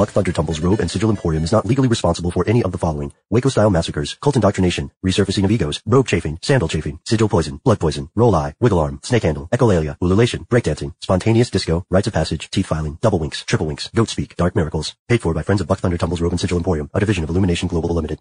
[0.00, 2.78] Buck Thunder Tumble's Robe and Sigil Emporium is not legally responsible for any of the
[2.78, 3.12] following.
[3.28, 8.08] Waco-style massacres, cult indoctrination, resurfacing of egos, robe chafing, sandal chafing, sigil poison, blood poison,
[8.14, 12.64] roll eye, wiggle arm, snake handle, echolalia, ululation, breakdancing, spontaneous disco, rites of passage, teeth
[12.64, 14.96] filing, double winks, triple winks, goat speak, dark miracles.
[15.06, 17.28] Paid for by Friends of Buck Thunder Tumble's Robe and Sigil Emporium, a division of
[17.28, 18.20] Illumination Global Limited.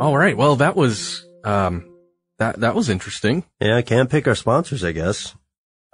[0.00, 0.36] All right.
[0.36, 1.96] Well, that was um
[2.38, 3.42] that that was interesting.
[3.58, 5.34] Yeah, I can't pick our sponsors, I guess.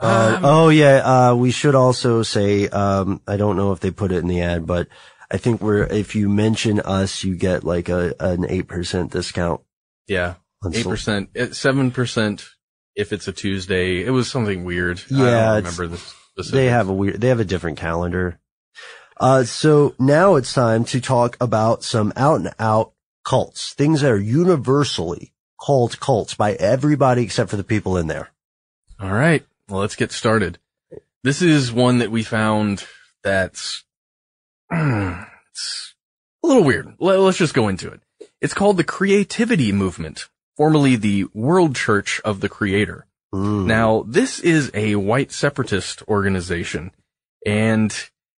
[0.00, 0.96] Uh, Um, oh yeah,
[1.30, 4.40] uh, we should also say, um, I don't know if they put it in the
[4.42, 4.88] ad, but
[5.30, 9.60] I think we're, if you mention us, you get like a, an 8% discount.
[10.08, 10.34] Yeah.
[10.62, 12.46] on Eight Soul- percent, seven percent
[12.96, 14.04] if it's a Tuesday.
[14.04, 15.00] It was something weird.
[15.10, 16.50] I Yeah, don't remember the specifics.
[16.50, 18.38] They have a weird, they have a different calendar.
[19.18, 22.92] Uh, so now it's time to talk about some out and out
[23.24, 28.30] cults, things that are universally called cults by everybody except for the people in there.
[28.98, 29.44] All right.
[29.70, 30.58] Well, let's get started.
[31.22, 32.84] This is one that we found
[33.22, 33.84] that's
[34.72, 35.94] it's
[36.42, 36.94] a little weird.
[36.98, 38.00] Let, us just go into it.
[38.40, 43.06] It's called the Creativity Movement, formerly the World Church of the Creator.
[43.32, 43.66] Mm.
[43.66, 46.90] Now, this is a white separatist organization
[47.46, 47.92] and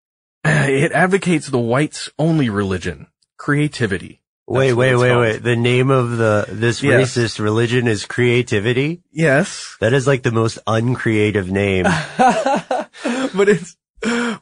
[0.44, 3.08] it advocates the whites only religion,
[3.38, 4.21] creativity.
[4.48, 5.22] Wait, wait, wait, called.
[5.22, 5.44] wait.
[5.44, 7.16] The name of the, this Yes.
[7.16, 9.02] racist religion is creativity.
[9.12, 9.78] Yes.
[9.80, 11.84] That is like the most uncreative name.
[12.18, 13.78] but it's,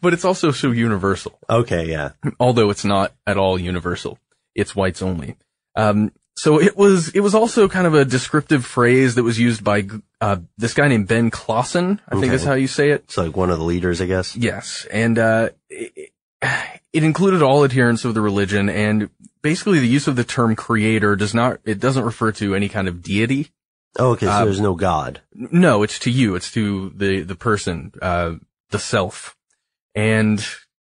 [0.02, 1.38] but it's also so universal.
[1.50, 2.12] Okay, yeah.
[2.40, 4.18] although it's not at all universal.
[4.56, 5.36] It's whites only.
[5.76, 9.64] Um, so it was, it was also kind of a descriptive phrase that was used
[9.64, 9.88] by,
[10.22, 12.00] uh, this guy named Ben Clausen.
[12.08, 13.02] I think is how you say it.
[13.04, 14.36] It's like one of the leaders, I guess.
[14.36, 14.88] Yes.
[14.90, 16.12] And, uh, it,
[16.94, 19.10] it included all adherents of the religion and
[19.42, 22.88] basically the use of the term creator does not, it doesn't refer to any kind
[22.88, 23.52] of deity.
[23.98, 25.22] Oh, okay, so Um, there's no God.
[25.34, 26.36] No, it's to you.
[26.36, 28.34] It's to the, the person, uh,
[28.70, 29.36] the self
[29.96, 30.46] and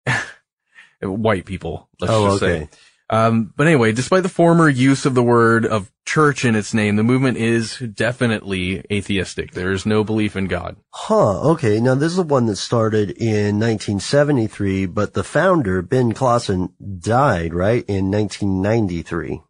[1.01, 1.89] white people.
[1.99, 2.65] Let's Oh, just okay.
[2.65, 2.69] say.
[3.10, 6.95] Um, but anyway, despite the former use of the word of church in its name,
[6.95, 9.51] the movement is definitely atheistic.
[9.51, 10.78] There is no belief in God.
[10.91, 11.80] Huh, okay.
[11.80, 17.54] Now this is the one that started in 1973, but the founder, Ben Clausen, died,
[17.54, 17.84] right?
[17.88, 19.41] In 1993.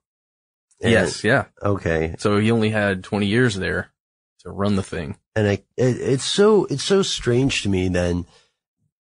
[0.82, 1.46] And- yes, yeah.
[1.62, 2.16] Okay.
[2.20, 3.92] So he only had 20 years there
[4.40, 5.18] to run the thing.
[5.36, 8.26] and I, it, it's so it's so strange to me then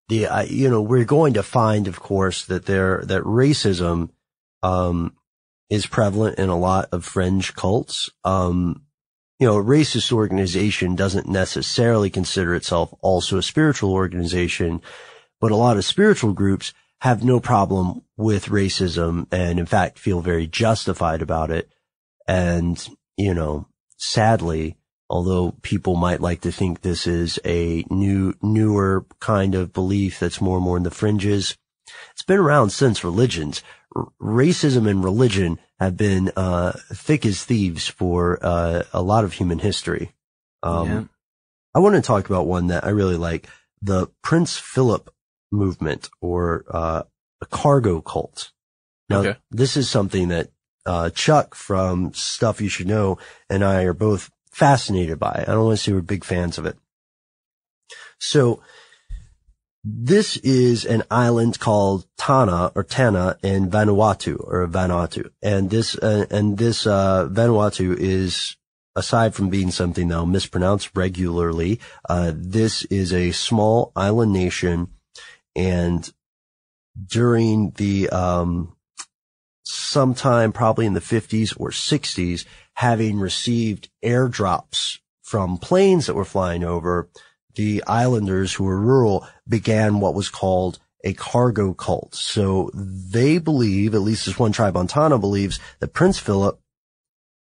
[0.07, 4.09] the I, you know we're going to find of course that there that racism
[4.63, 5.13] um
[5.69, 8.81] is prevalent in a lot of fringe cults um
[9.39, 14.81] you know a racist organization doesn't necessarily consider itself also a spiritual organization
[15.39, 20.21] but a lot of spiritual groups have no problem with racism and in fact feel
[20.21, 21.69] very justified about it
[22.27, 24.77] and you know sadly
[25.13, 30.41] although people might like to think this is a new, newer kind of belief that's
[30.41, 31.55] more and more in the fringes.
[32.13, 33.61] It's been around since religions.
[34.21, 39.59] Racism and religion have been, uh, thick as thieves for, uh, a lot of human
[39.59, 40.13] history.
[40.63, 41.03] Um, Yeah.
[41.75, 43.47] I want to talk about one that I really like,
[43.81, 45.13] the Prince Philip
[45.51, 47.03] movement or, uh,
[47.41, 48.51] a cargo cult.
[49.09, 49.39] Now, Okay.
[49.51, 50.51] this is something that,
[50.85, 53.17] uh, Chuck from Stuff You Should Know
[53.49, 55.43] and I are both fascinated by.
[55.47, 56.77] I don't want to say we're big fans of it.
[58.19, 58.61] So
[59.83, 65.29] this is an island called Tanna or Tanna in Vanuatu or Vanuatu.
[65.41, 68.55] And this, uh, and this, uh, Vanuatu is
[68.95, 74.87] aside from being something that I'll mispronounce regularly, uh, this is a small island nation
[75.55, 76.11] and
[77.07, 78.75] during the, um,
[79.63, 86.63] sometime probably in the 50s or 60s, having received airdrops from planes that were flying
[86.63, 87.09] over,
[87.55, 92.15] the islanders who were rural began what was called a cargo cult.
[92.15, 96.59] So they believe, at least this one tribe on Tanna believes, that Prince Philip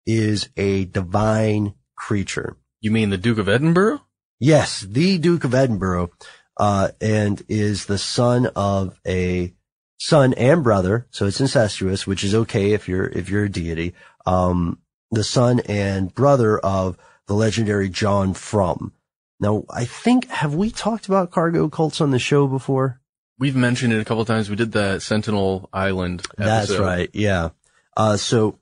[0.05, 2.57] is a divine creature.
[2.79, 4.01] You mean the Duke of Edinburgh?
[4.39, 6.09] Yes, the Duke of Edinburgh,
[6.57, 9.53] uh, and is the son of a
[9.99, 11.07] son and brother.
[11.11, 13.93] So it's incestuous, which is okay if you're, if you're a deity.
[14.25, 14.79] Um,
[15.11, 16.97] the son and brother of
[17.27, 18.93] the legendary John Frum.
[19.41, 23.01] Now, I think, have we talked about cargo cults on the show before?
[23.39, 24.51] We've mentioned it a couple times.
[24.51, 26.23] We did the Sentinel Island.
[26.37, 27.09] That's right.
[27.11, 27.49] Yeah.
[27.97, 28.59] Uh, so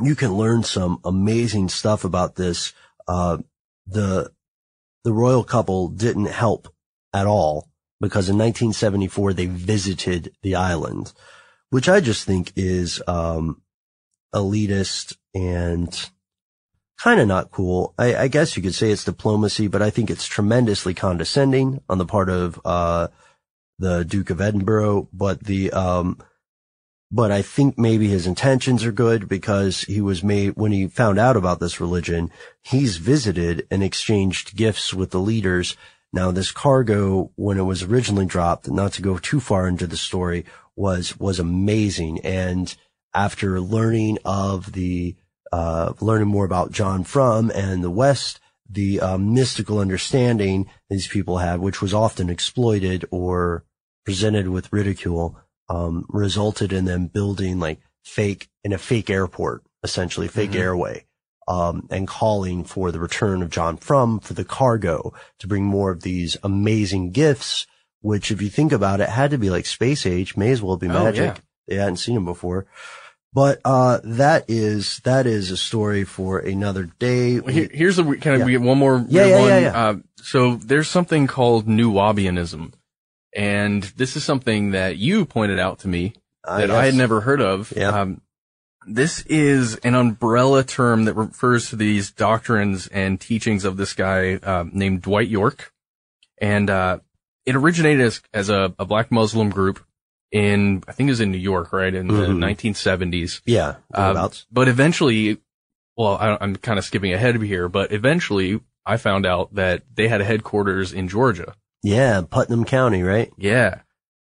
[0.00, 2.72] you can learn some amazing stuff about this.
[3.08, 3.38] Uh,
[3.84, 4.30] the,
[5.02, 6.72] the royal couple didn't help
[7.12, 7.68] at all
[8.00, 11.12] because in 1974 they visited the island,
[11.70, 13.60] which I just think is, um,
[14.32, 16.10] elitist and
[17.02, 17.94] kind of not cool.
[17.98, 21.98] I, I guess you could say it's diplomacy, but I think it's tremendously condescending on
[21.98, 23.08] the part of, uh,
[23.78, 26.18] the Duke of Edinburgh, but the, um,
[27.10, 31.18] but I think maybe his intentions are good because he was made, when he found
[31.18, 32.30] out about this religion,
[32.62, 35.76] he's visited and exchanged gifts with the leaders.
[36.12, 39.96] Now this cargo, when it was originally dropped, not to go too far into the
[39.96, 40.44] story,
[40.76, 42.20] was, was amazing.
[42.20, 42.74] And
[43.12, 45.16] after learning of the,
[45.54, 48.40] uh, learning more about John Frum and the West
[48.80, 53.62] the um, mystical understanding these people had, which was often exploited or
[54.06, 55.36] presented with ridicule,
[55.68, 60.60] um, resulted in them building like fake in a fake airport, essentially fake Mhm.
[60.66, 61.04] airway,
[61.46, 65.90] um, and calling for the return of John Frum for the cargo to bring more
[65.90, 67.66] of these amazing gifts,
[68.00, 70.78] which if you think about it, had to be like space age, may as well
[70.78, 71.36] be Oh, magic.
[71.36, 71.40] yeah.
[71.68, 72.66] They hadn't seen them before.
[73.34, 77.40] But, uh, that is, that is a story for another day.
[77.40, 78.44] Here, here's the kind of Yeah.
[78.44, 79.48] we get one more Yeah, yeah, one.
[79.48, 79.84] yeah, yeah.
[79.88, 82.72] Uh, so there's something called Nuwaubianism,
[83.34, 86.14] and this is something that you pointed out to me
[86.44, 87.72] Uh, that I had never heard of.
[87.76, 87.88] Yeah.
[87.88, 88.20] Um,
[88.86, 94.34] this is an umbrella term that refers to these doctrines and teachings of this guy
[94.36, 95.72] uh, named Dwight York,
[96.38, 96.98] and uh,
[97.46, 99.80] it originated as, as a, a black Muslim group
[100.34, 102.38] in I think it was in New York, right in the Mhm.
[102.38, 103.40] 1970s.
[103.46, 103.76] Yeah.
[103.94, 105.38] Um, but eventually,
[105.96, 110.08] well, I, I'm kind of skipping ahead here, but eventually I found out that they
[110.08, 111.54] had a headquarters in Georgia.
[111.82, 112.22] yeah.
[112.28, 113.30] Putnam County, right?
[113.38, 113.80] Yeah.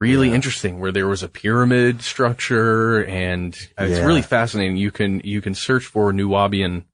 [0.00, 0.34] Really Yeah.
[0.34, 4.04] interesting where there was a pyramid structure and uh, it's Yeah.
[4.06, 4.76] really fascinating.
[4.76, 6.84] You can, you can search for Nuwaubian.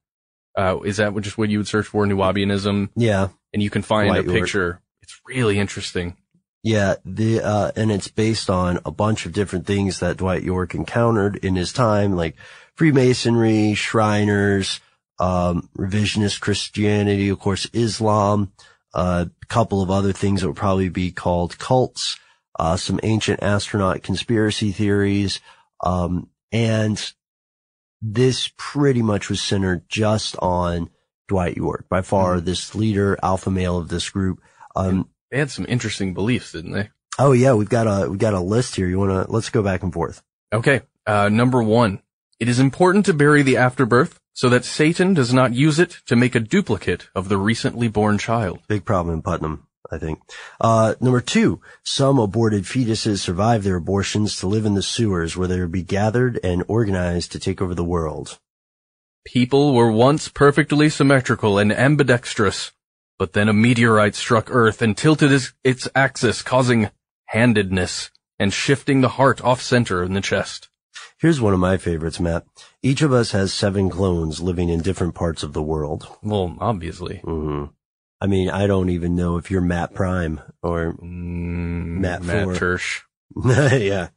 [0.57, 2.05] Uh, is that just what you would search for?
[2.05, 3.29] Nuwaubianism Yeah.
[3.53, 4.37] and you can find Dwight a York.
[4.37, 4.81] picture.
[5.01, 6.15] It's really interesting.
[6.63, 10.75] Yeah, the uh and it's based on a bunch of different things that Dwight York
[10.75, 12.35] encountered in his time, like
[12.75, 14.79] Freemasonry, Shriners,
[15.19, 18.51] um, revisionist Christianity, of course, Islam,
[18.93, 22.17] uh, a couple of other things that would probably be called cults,
[22.59, 25.39] uh, some ancient astronaut conspiracy theories,
[25.83, 27.13] um, and
[28.01, 30.89] this pretty much was centered just on
[31.27, 32.45] Dwight York, by far Mm-hmm.
[32.45, 34.41] this leader, alpha male of this group.
[34.75, 36.89] Um, They had some interesting beliefs, didn't they?
[37.17, 38.87] Oh yeah, we've got a we got a list here.
[38.87, 40.21] You wanna let's go back and forth.
[40.53, 40.81] Okay.
[41.07, 42.01] Uh, number one,
[42.39, 46.15] it is important to bury the afterbirth so that Satan does not use it to
[46.15, 48.59] make a duplicate of the recently born child.
[48.67, 50.19] Big problem in Putnam, I think.
[50.59, 55.47] Uh, number two, some aborted fetuses survive their abortions to live in the sewers where
[55.47, 58.39] they will be gathered and organized to take over the world.
[59.25, 62.71] People were once perfectly symmetrical and ambidextrous,
[63.21, 66.89] but then a meteorite struck Earth and tilted its, its axis, causing
[67.25, 68.09] handedness
[68.39, 70.69] and shifting the heart off center in the chest.
[71.19, 72.47] Here's one of my favorites, Matt.
[72.81, 76.07] Each of us has seven clones living in different parts of the world.
[76.23, 77.21] Well, obviously.
[77.23, 77.65] Mm-hmm.
[78.19, 82.47] I mean, I don't even know if you're Matt Prime or Mm, Matt Matt.
[82.47, 83.01] Tersh.
[83.45, 84.07] yeah.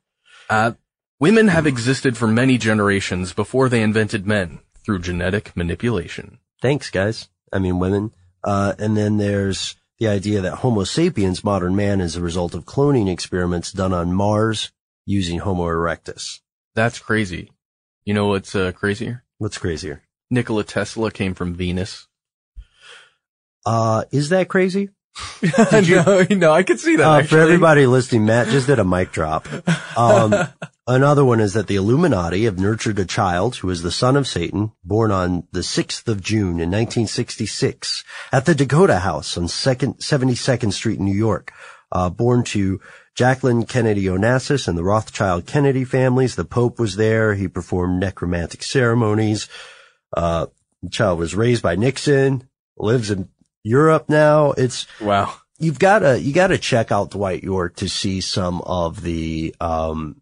[0.49, 0.73] Uh,
[1.21, 6.39] women have existed for many generations before they invented men through genetic manipulation.
[6.63, 7.29] Thanks, guys.
[7.53, 8.11] I mean, women.
[8.45, 12.65] Uh, and then there's the idea that Homo sapiens, modern man, is a result of
[12.65, 14.71] cloning experiments done on Mars
[15.07, 16.41] using Homo erectus.
[16.75, 17.51] That's crazy.
[18.05, 19.25] You know what's uh, crazier?
[19.39, 20.03] What's crazier?
[20.31, 22.07] Nikola Tesla came from Venus.
[23.65, 24.91] Uh, is that crazy?
[25.73, 27.07] no, no, I could see that.
[27.07, 29.47] Uh, for everybody listening, Matt just did a mic drop.
[29.97, 30.35] Um,
[30.87, 34.27] another one is that the Illuminati have nurtured a child who is the son of
[34.27, 39.99] Satan, born on the 6th of June in 1966 at the Dakota House on second,
[39.99, 41.53] 72nd Street in New York.
[41.93, 42.81] Uh, born to
[43.15, 46.35] Jacqueline Kennedy Onassis and the Rothschild Kennedy families.
[46.35, 47.35] The Pope was there.
[47.35, 49.49] He performed necromantic ceremonies.
[50.17, 50.47] Uh,
[50.83, 53.29] the child was raised by Nixon, lives in
[53.65, 54.53] Europe now.
[54.53, 55.35] It's, Wow.
[55.59, 59.55] you've got to you got to check out Dwight York to see some of the
[59.61, 60.21] um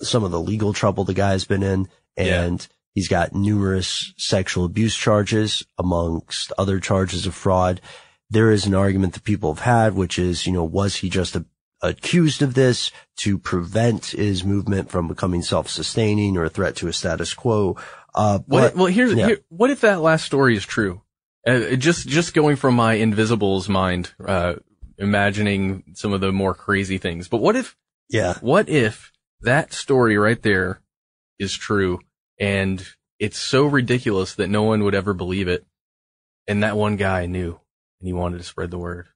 [0.00, 4.96] some of the legal trouble the guy's been in, and he's got numerous sexual abuse
[4.96, 7.80] charges amongst other charges of fraud.
[8.30, 11.34] There is an argument that people have had, which is, you know, was he just
[11.36, 11.44] a,
[11.82, 16.92] accused of this to prevent his movement from becoming self-sustaining or a threat to a
[16.92, 17.76] status quo?
[18.14, 18.60] Uh, What?
[18.60, 19.26] but- well, here's yeah.
[19.26, 21.02] here, what if that last story is true?
[21.46, 24.54] Uh, just just going from my Invisibles mind, uh,
[24.98, 27.28] imagining some of the more crazy things.
[27.28, 27.76] But what if
[28.08, 30.80] yeah, what if that story right there
[31.38, 32.00] is true
[32.38, 32.86] and
[33.18, 35.66] it's so ridiculous that no one would ever believe it,
[36.46, 37.60] and that one guy knew
[38.00, 39.06] and he wanted to spread the word.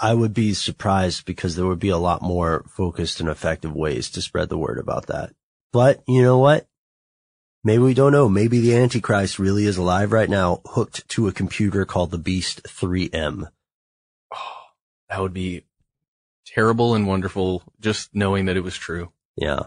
[0.00, 4.10] I would be surprised because there would be a lot more focused and effective ways
[4.10, 5.34] to spread the word about that.
[5.72, 6.67] But you know what?
[7.64, 8.28] Maybe we don't know.
[8.28, 12.62] Maybe the Antichrist really is alive right now, hooked to a computer called the Beast
[12.64, 13.48] 3M.
[14.32, 14.56] Oh,
[15.08, 15.64] That would be
[16.46, 19.12] terrible and wonderful just knowing that it was true.
[19.36, 19.64] Yeah.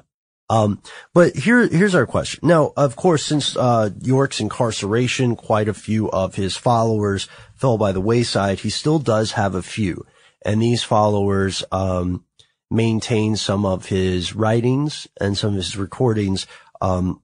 [0.50, 0.82] Um,
[1.14, 2.48] but here, here's our question.
[2.48, 7.94] Now, of course, since, uh, York's incarceration, quite a few of his followers fell by
[7.94, 8.60] the wayside.
[8.60, 10.06] He still does have a few.
[10.44, 12.26] And these followers, um,
[12.70, 16.48] maintain some of his writings and some of his recordings.
[16.80, 17.22] Um,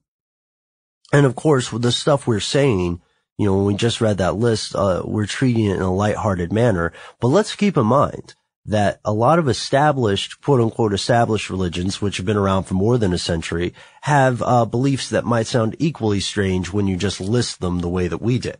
[1.12, 3.00] and of course, with the stuff we're saying,
[3.38, 6.52] you know, when we just read that list, uh, we're treating it in a lighthearted
[6.52, 6.92] manner.
[7.20, 8.34] But let's keep in mind
[8.66, 12.98] that a lot of established, quote unquote, established religions, which have been around for more
[12.98, 17.60] than a century, have uh, beliefs that might sound equally strange when you just list
[17.60, 18.58] them the way that we did.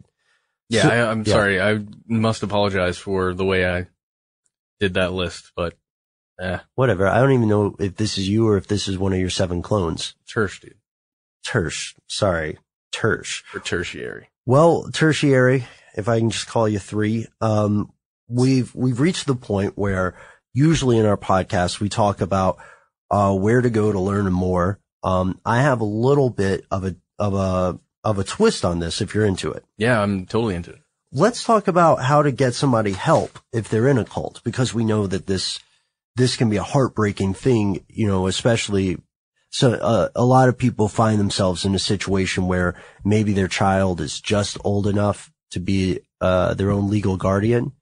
[0.70, 1.32] Yeah, So- I, I'm yeah.
[1.32, 1.60] sorry.
[1.60, 3.86] I must apologize for the way I
[4.80, 5.74] did that list, but
[6.40, 7.06] eh, Whatever.
[7.08, 9.28] I don't even know if this is you or if this is one of your
[9.30, 10.14] seven clones.
[10.26, 10.76] tersh, dude,
[11.46, 11.94] Tersh.
[12.06, 12.58] Sorry.
[12.92, 13.42] Tersh.
[13.42, 14.28] for tertiary.
[14.46, 17.92] Well, tertiary, if I can just call you three, um,
[18.28, 20.16] we've, we've reached the point where
[20.54, 22.58] usually in our podcast, we talk about,
[23.10, 24.80] uh, where to go to learn more.
[25.02, 29.00] Um, I have a little bit of a, of a, of a twist on this
[29.00, 29.64] if you're into it.
[29.76, 30.80] Yeah, I'm totally into it.
[31.12, 34.84] Let's talk about how to get somebody help if they're in a cult, because we
[34.84, 35.60] know that this,
[36.16, 38.98] this can be a heartbreaking thing, you know, especially
[39.50, 42.74] so uh, a lot of people find themselves in a situation where
[43.04, 47.72] maybe their child is just old enough to be uh, their own legal guardian,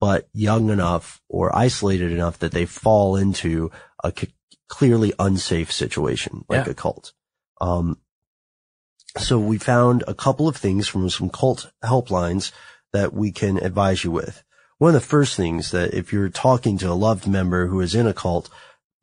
[0.00, 3.70] but young enough or isolated enough that they fall into
[4.04, 4.34] a c-
[4.68, 6.72] clearly unsafe situation like Yeah.
[6.72, 7.12] a cult.
[7.60, 7.98] Um,
[9.18, 12.52] so we found a couple of things from some cult helplines
[12.92, 14.42] that we can advise you with.
[14.78, 17.94] One of the first things that if you're talking to a loved member who is
[17.94, 18.50] in a cult,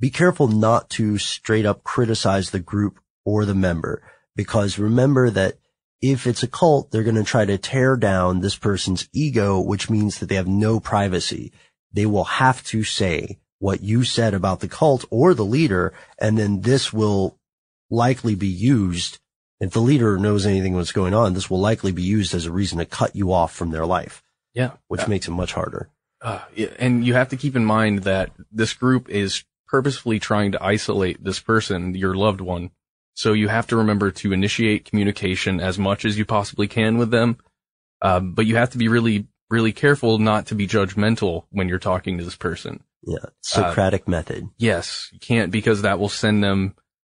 [0.03, 2.95] be careful not to straight up criticize the group
[3.25, 3.93] or the member
[4.35, 5.53] because remember that
[6.01, 9.89] if it's a cult, they're going to try to tear down this person's ego, which
[9.89, 11.53] means that they have no privacy.
[11.97, 16.37] They will have to say what you said about the cult or the leader, and
[16.37, 17.37] then this will
[17.89, 19.19] likely be used.
[19.61, 22.51] If the leader knows anything what's going on, this will likely be used as a
[22.51, 24.15] reason to cut you off from their life,
[24.53, 25.83] Yeah, which Uh, makes it much harder.
[26.21, 26.39] uh,
[26.85, 29.43] and you have to keep in mind that this group is
[29.73, 32.69] purposefully trying to isolate this person, your loved one.
[33.15, 37.09] So you have to remember to initiate communication as much as you possibly can with
[37.09, 37.39] them.
[37.99, 41.79] Um, but you have to be really, really careful not to be judgmental when you're
[41.79, 42.83] talking to this person.
[43.01, 43.25] Yeah.
[43.41, 44.47] Socratic method.
[44.57, 46.75] Yes, you can't because that will send them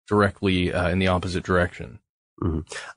[0.07, 1.99] directly uh, in the opposite direction.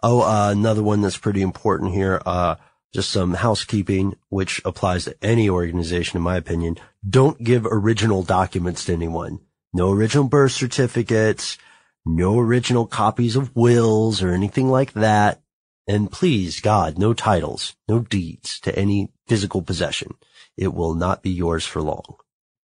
[0.04, 2.22] Oh, uh, another one that's pretty important here.
[2.24, 2.54] Uh,
[2.94, 6.76] just some housekeeping, which applies to any organization, in my opinion.
[7.08, 9.40] Don't give original documents to anyone.
[9.72, 11.58] No original birth certificates,
[12.06, 15.40] no original copies of wills or anything like that.
[15.86, 20.14] And please, God, no titles, no deeds to any physical possession.
[20.56, 22.16] It will not be yours for long.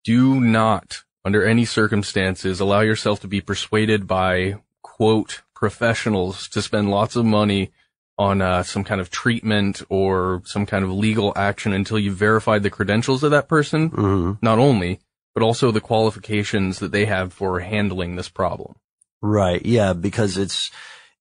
[0.05, 6.91] do not, under any circumstances, allow yourself to be persuaded by, quote, professionals to spend
[6.91, 7.71] lots of money
[8.17, 12.63] on uh, some kind of treatment or some kind of legal action until you've verified
[12.63, 14.33] the credentials of that person, Mm-hmm.
[14.43, 15.01] not only,
[15.35, 18.75] but also the qualifications that they have for handling this problem.
[19.23, 19.65] Right.
[19.65, 19.93] Yeah.
[19.93, 20.71] Because it's,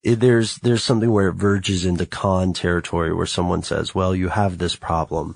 [0.03, 4.29] it, there's, there's something where it verges into con territory where someone says, well, you
[4.29, 5.35] have this problem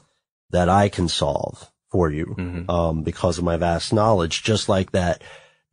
[0.52, 2.70] that I can solve for you, Mhm.
[2.70, 5.22] um, because of my vast knowledge, just like that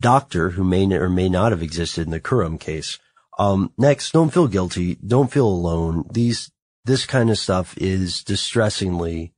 [0.00, 2.98] doctor who may or may not have existed in the Kuřim case.
[3.38, 4.96] Um, next, don't feel guilty.
[4.96, 6.04] Don't feel alone.
[6.12, 6.50] These,
[6.84, 9.32] this kind of stuff is distressingly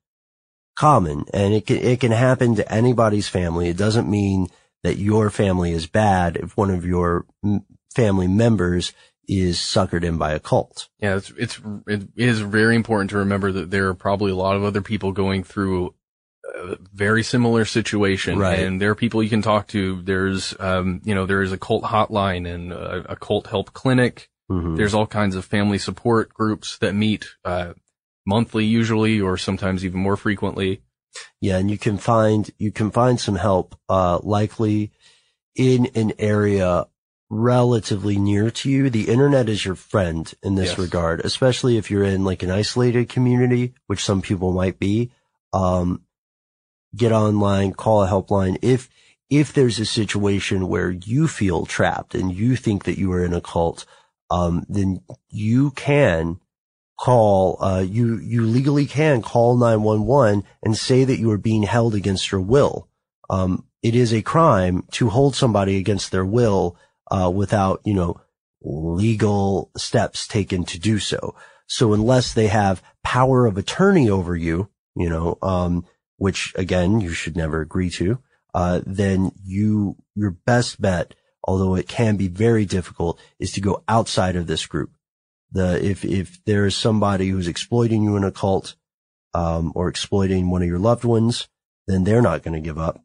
[0.77, 3.69] common and it can, it can happen to anybody's family.
[3.69, 4.49] It doesn't mean
[4.83, 7.27] that your family is bad if one of your
[7.95, 8.93] family members
[9.29, 10.89] is suckered in by a cult.
[10.99, 14.57] Yeah, it's, it's, it is very important to remember that there are probably a lot
[14.57, 15.95] of other people going through
[16.55, 18.39] a very similar situation.
[18.39, 18.59] Right.
[18.61, 20.03] And there are people you can talk to.
[20.03, 24.29] There's, um, you know, there is a cult hotline and a, a cult help clinic.
[24.51, 24.77] Mhm.
[24.77, 27.75] There's all kinds of family support groups that meet, uh,
[28.27, 30.83] monthly usually, or sometimes even more frequently.
[31.41, 34.93] Yeah, and you can find you can find some help, uh, likely
[35.55, 36.87] in an area
[37.29, 38.91] relatively near to you.
[38.91, 40.79] The internet is your friend in this Yes.
[40.79, 45.11] regard, especially if you're in like an isolated community, which some people might be.
[45.53, 46.03] Um,
[46.95, 48.59] get online, call a helpline.
[48.63, 48.89] If
[49.31, 53.33] if there's a situation where you feel trapped and you think that you are in
[53.33, 53.87] a cult,
[54.31, 55.01] um, then
[55.31, 56.39] you can
[57.03, 61.97] call, uh, you, you legally can call 911 and say that you are being held
[61.97, 62.89] against your will.
[63.29, 66.77] Um, it is a crime to hold somebody against their will,
[67.11, 68.21] uh, without, you know,
[68.63, 71.35] legal steps taken to do so.
[71.67, 75.85] So unless they have power of attorney over you, you know, um,
[76.19, 78.21] which again, you should never agree to,
[78.55, 83.83] uh, then you, your best bet, although it can be very difficult, is to go
[83.89, 84.93] outside of this group.
[85.53, 88.75] The, if, if there is somebody who's exploiting you in a cult,
[89.35, 91.49] um, or exploiting one of your loved ones,
[91.87, 93.03] then they're not going to give up,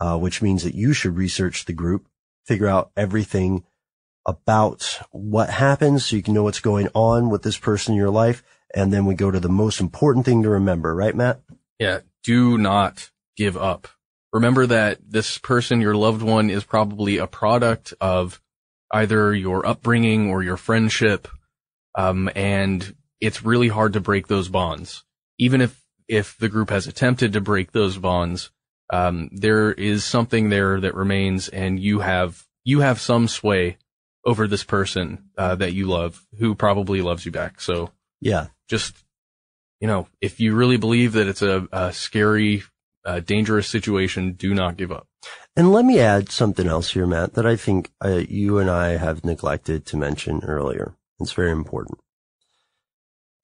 [0.00, 2.08] uh, which means that you should research the group,
[2.46, 3.64] figure out everything
[4.24, 8.10] about what happens so you can know what's going on with this person in your
[8.10, 8.42] life.
[8.74, 11.40] and then we go to the most important thing to remember, right, Matt?
[11.78, 12.00] Yeah.
[12.24, 13.86] Do not give up.
[14.32, 18.42] Remember that this person, your loved one, is probably a product of
[18.92, 21.28] either your upbringing or your friendship.
[21.96, 25.04] Um, and it's really hard to break those bonds.
[25.38, 28.50] Even if, if the group has attempted to break those bonds,
[28.92, 33.78] um, there is something there that remains and you have, you have some sway
[34.24, 37.60] over this person, uh, that you love who probably loves you back.
[37.60, 37.90] So
[38.20, 38.48] Yeah.
[38.68, 38.94] just,
[39.80, 42.62] you know, if you really believe that it's a, a scary,
[43.04, 45.06] uh, dangerous situation, do not give up.
[45.56, 48.96] And let me add something else here, Matt, that I think uh, you and I
[48.96, 50.94] have neglected to mention earlier.
[51.20, 51.98] It's very important.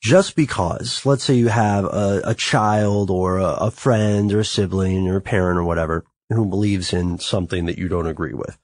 [0.03, 4.45] Just because, let's say you have a, a child or a, a friend or a
[4.45, 8.59] sibling or a parent or whatever who believes in something that you don't agree with.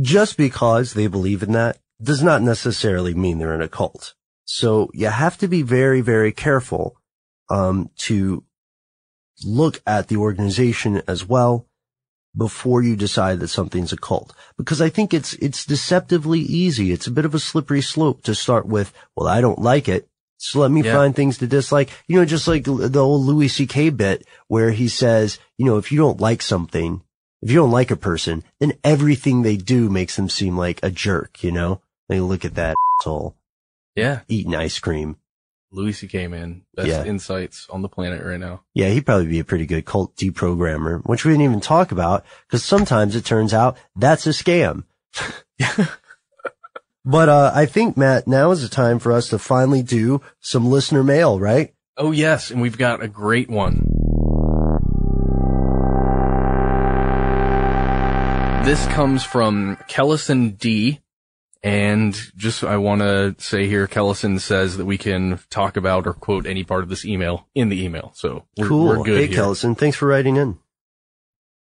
[0.00, 4.14] Just because they believe in that does not necessarily mean they're in a cult.
[4.44, 6.96] So you have to be very, very careful,
[7.50, 8.44] um, to
[9.44, 11.66] look at the organization as well
[12.36, 14.34] before you decide that something's a cult.
[14.56, 16.92] Because I think it's, it's deceptively easy.
[16.92, 20.08] It's a bit of a slippery slope to start with, well, I don't like it.
[20.38, 20.94] So let me Yeah.
[20.94, 21.90] find things to dislike.
[22.08, 23.90] You know, just like the old Louis C.K.
[23.90, 27.02] bit where he says, you know, if you don't like something,
[27.42, 30.90] if you don't like a person, then everything they do makes them seem like a
[30.90, 31.82] jerk, you know?
[32.08, 33.36] They look at that asshole
[33.94, 34.20] Yeah.
[34.28, 35.16] eating ice cream.
[35.72, 36.26] Louis C.K.
[36.26, 37.04] man, best Yeah.
[37.04, 38.62] insights on the planet right now.
[38.74, 42.24] Yeah, he'd probably be a pretty good cult deprogrammer, which we didn't even talk about
[42.46, 44.82] because sometimes it turns out that's a scam.
[47.04, 50.68] but, uh, I think Matt, now is the time for us to finally do some
[50.68, 51.72] listener mail, right?
[51.96, 53.86] Oh yes, and we've got a great one.
[58.64, 61.00] This comes from Kellison D.
[61.62, 66.14] And just, I want to say here, Kellison says that we can talk about or
[66.14, 68.12] quote any part of this email in the email.
[68.14, 68.88] So we're, cool.
[68.88, 69.42] we're good hey, here.
[69.42, 70.58] Kellison, thanks for writing in.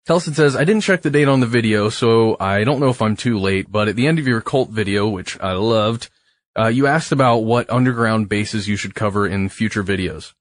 [0.06, 3.02] Kelson says, I didn't check the date on the video, so I don't know if
[3.02, 6.10] I'm too late, but at the end of your cult video, which I loved,
[6.56, 10.34] uh, you asked about what underground bases you should cover in future videos.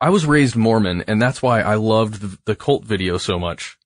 [0.00, 3.78] I was raised Mormon, and that's why I loved the, the cult video so much.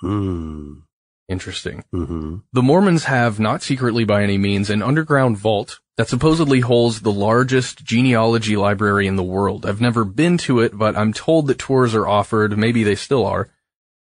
[0.00, 0.80] Hmm.
[1.28, 1.84] Interesting.
[1.94, 2.36] Mm-hmm.
[2.52, 7.12] The Mormons have, not secretly by any means, an underground vault that supposedly holds the
[7.12, 9.64] largest genealogy library in the world.
[9.64, 13.24] I've never been to it, but I'm told that tours are offered, maybe they still
[13.24, 13.48] are,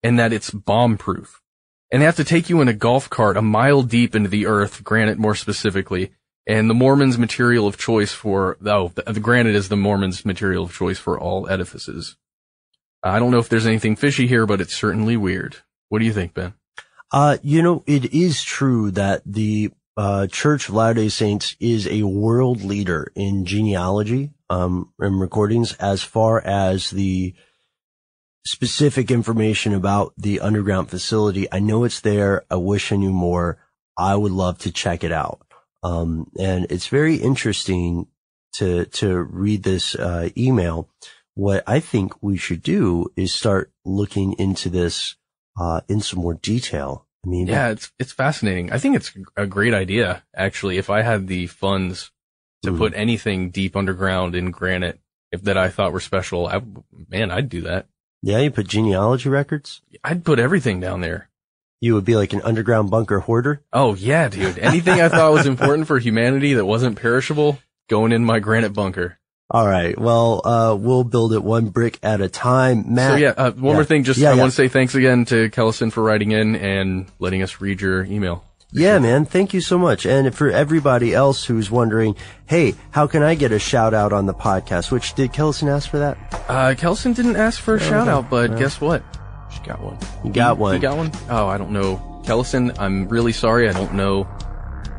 [0.01, 1.41] and that it's bomb proof.
[1.91, 4.47] And they have to take you in a golf cart a mile deep into the
[4.47, 6.11] earth, granite more specifically,
[6.45, 10.65] and the Mormons' material of choice for, oh, the, the granite is the Mormons' material
[10.65, 12.17] of choice for all edifices.
[13.01, 15.57] I don't know if there's anything fishy here, but it's certainly weird.
[15.89, 16.55] What do you think, Ben?
[17.13, 22.01] Uh, you know, it is true that the uh, Church of Latter-day Saints is a
[22.01, 27.35] world leader in genealogy um, and recordings as far as the
[28.47, 31.47] specific information about the underground facility.
[31.51, 32.45] I know it's there.
[32.49, 33.59] I wish I knew more.
[33.95, 35.45] I would love to check it out.
[35.83, 38.07] Um, and it's very interesting
[38.53, 40.89] to to read this uh, email.
[41.35, 45.15] What I think we should do is start looking into this
[45.59, 47.07] uh, in some more detail.
[47.25, 48.71] I mean, Yeah, it's it's fascinating.
[48.71, 50.77] I think it's a great idea, actually.
[50.77, 52.11] If I had the funds
[52.63, 52.77] to Mhm.
[52.77, 54.99] put anything deep underground in granite,
[55.31, 56.61] if that I thought were special, I,
[57.09, 57.87] man, I'd do that.
[58.21, 59.81] yeah, you put genealogy records.
[60.03, 61.29] I'd put everything down there.
[61.81, 63.61] You would be like an underground bunker hoarder.
[63.73, 64.57] Oh yeah, dude.
[64.59, 69.17] Anything I thought was important for humanity that wasn't perishable, going in my granite bunker.
[69.51, 69.97] All right.
[69.99, 72.93] Well, uh, we'll build it one brick at a time.
[72.95, 73.11] Matt.
[73.11, 73.73] so yeah, uh, one yeah.
[73.73, 74.03] more thing.
[74.03, 74.39] Just Yeah, I yeah.
[74.39, 78.03] want to say thanks again to Kellison for writing in and letting us read your
[78.05, 78.43] email.
[78.71, 79.25] Yeah, man.
[79.25, 80.07] Thank you so much.
[80.07, 82.15] And for everybody else who's wondering,
[82.47, 84.91] hey, how can I get a shout out on the podcast?
[84.91, 86.17] Which did Kellison ask for that?
[86.47, 89.03] Uh, Kelson didn't ask for a shout out, but guess what?
[89.53, 89.97] She got one.
[90.25, 90.73] You got He- one.
[90.75, 91.11] You got one?
[91.29, 91.97] Oh, I don't know.
[92.25, 93.69] Kellison, I'm really sorry.
[93.69, 94.27] I don't know.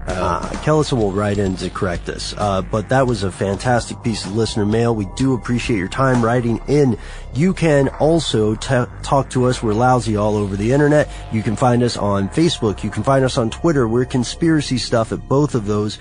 [0.06, 2.34] Uh, Kellison will write in to correct us.
[2.36, 4.94] Uh, but that was a fantastic piece of listener mail.
[4.94, 6.98] We do appreciate your time writing in.
[7.34, 9.62] You can also t- talk to us.
[9.62, 11.10] We're lousy all over the internet.
[11.32, 12.84] You can find us on Facebook.
[12.84, 13.88] You can find us on Twitter.
[13.88, 15.98] We're conspiracy stuff at both of those.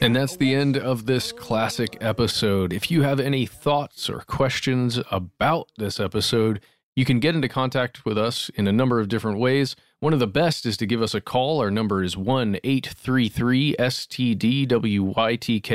[0.00, 2.72] And that's the end of this classic episode.
[2.72, 6.60] If you have any thoughts or questions about this episode,
[6.94, 9.76] you can get into contact with us in a number of different ways.
[10.00, 11.58] One of the best is to give us a call.
[11.60, 15.70] Our number is 1 833 STDWYTK.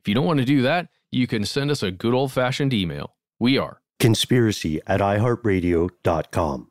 [0.00, 2.74] If you don't want to do that, you can send us a good old fashioned
[2.74, 3.14] email.
[3.38, 6.70] We are Conspiracy at iHeartRadio.com.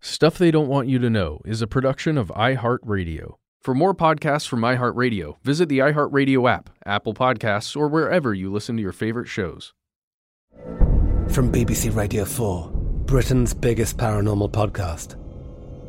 [0.00, 3.34] Stuff They Don't Want You to Know is a production of iHeartRadio.
[3.60, 8.76] For more podcasts from iHeartRadio, visit the iHeartRadio app, Apple Podcasts, or wherever you listen
[8.76, 9.74] to your favorite shows.
[11.28, 12.70] From BBC Radio 4,
[13.06, 15.16] Britain's biggest paranormal podcast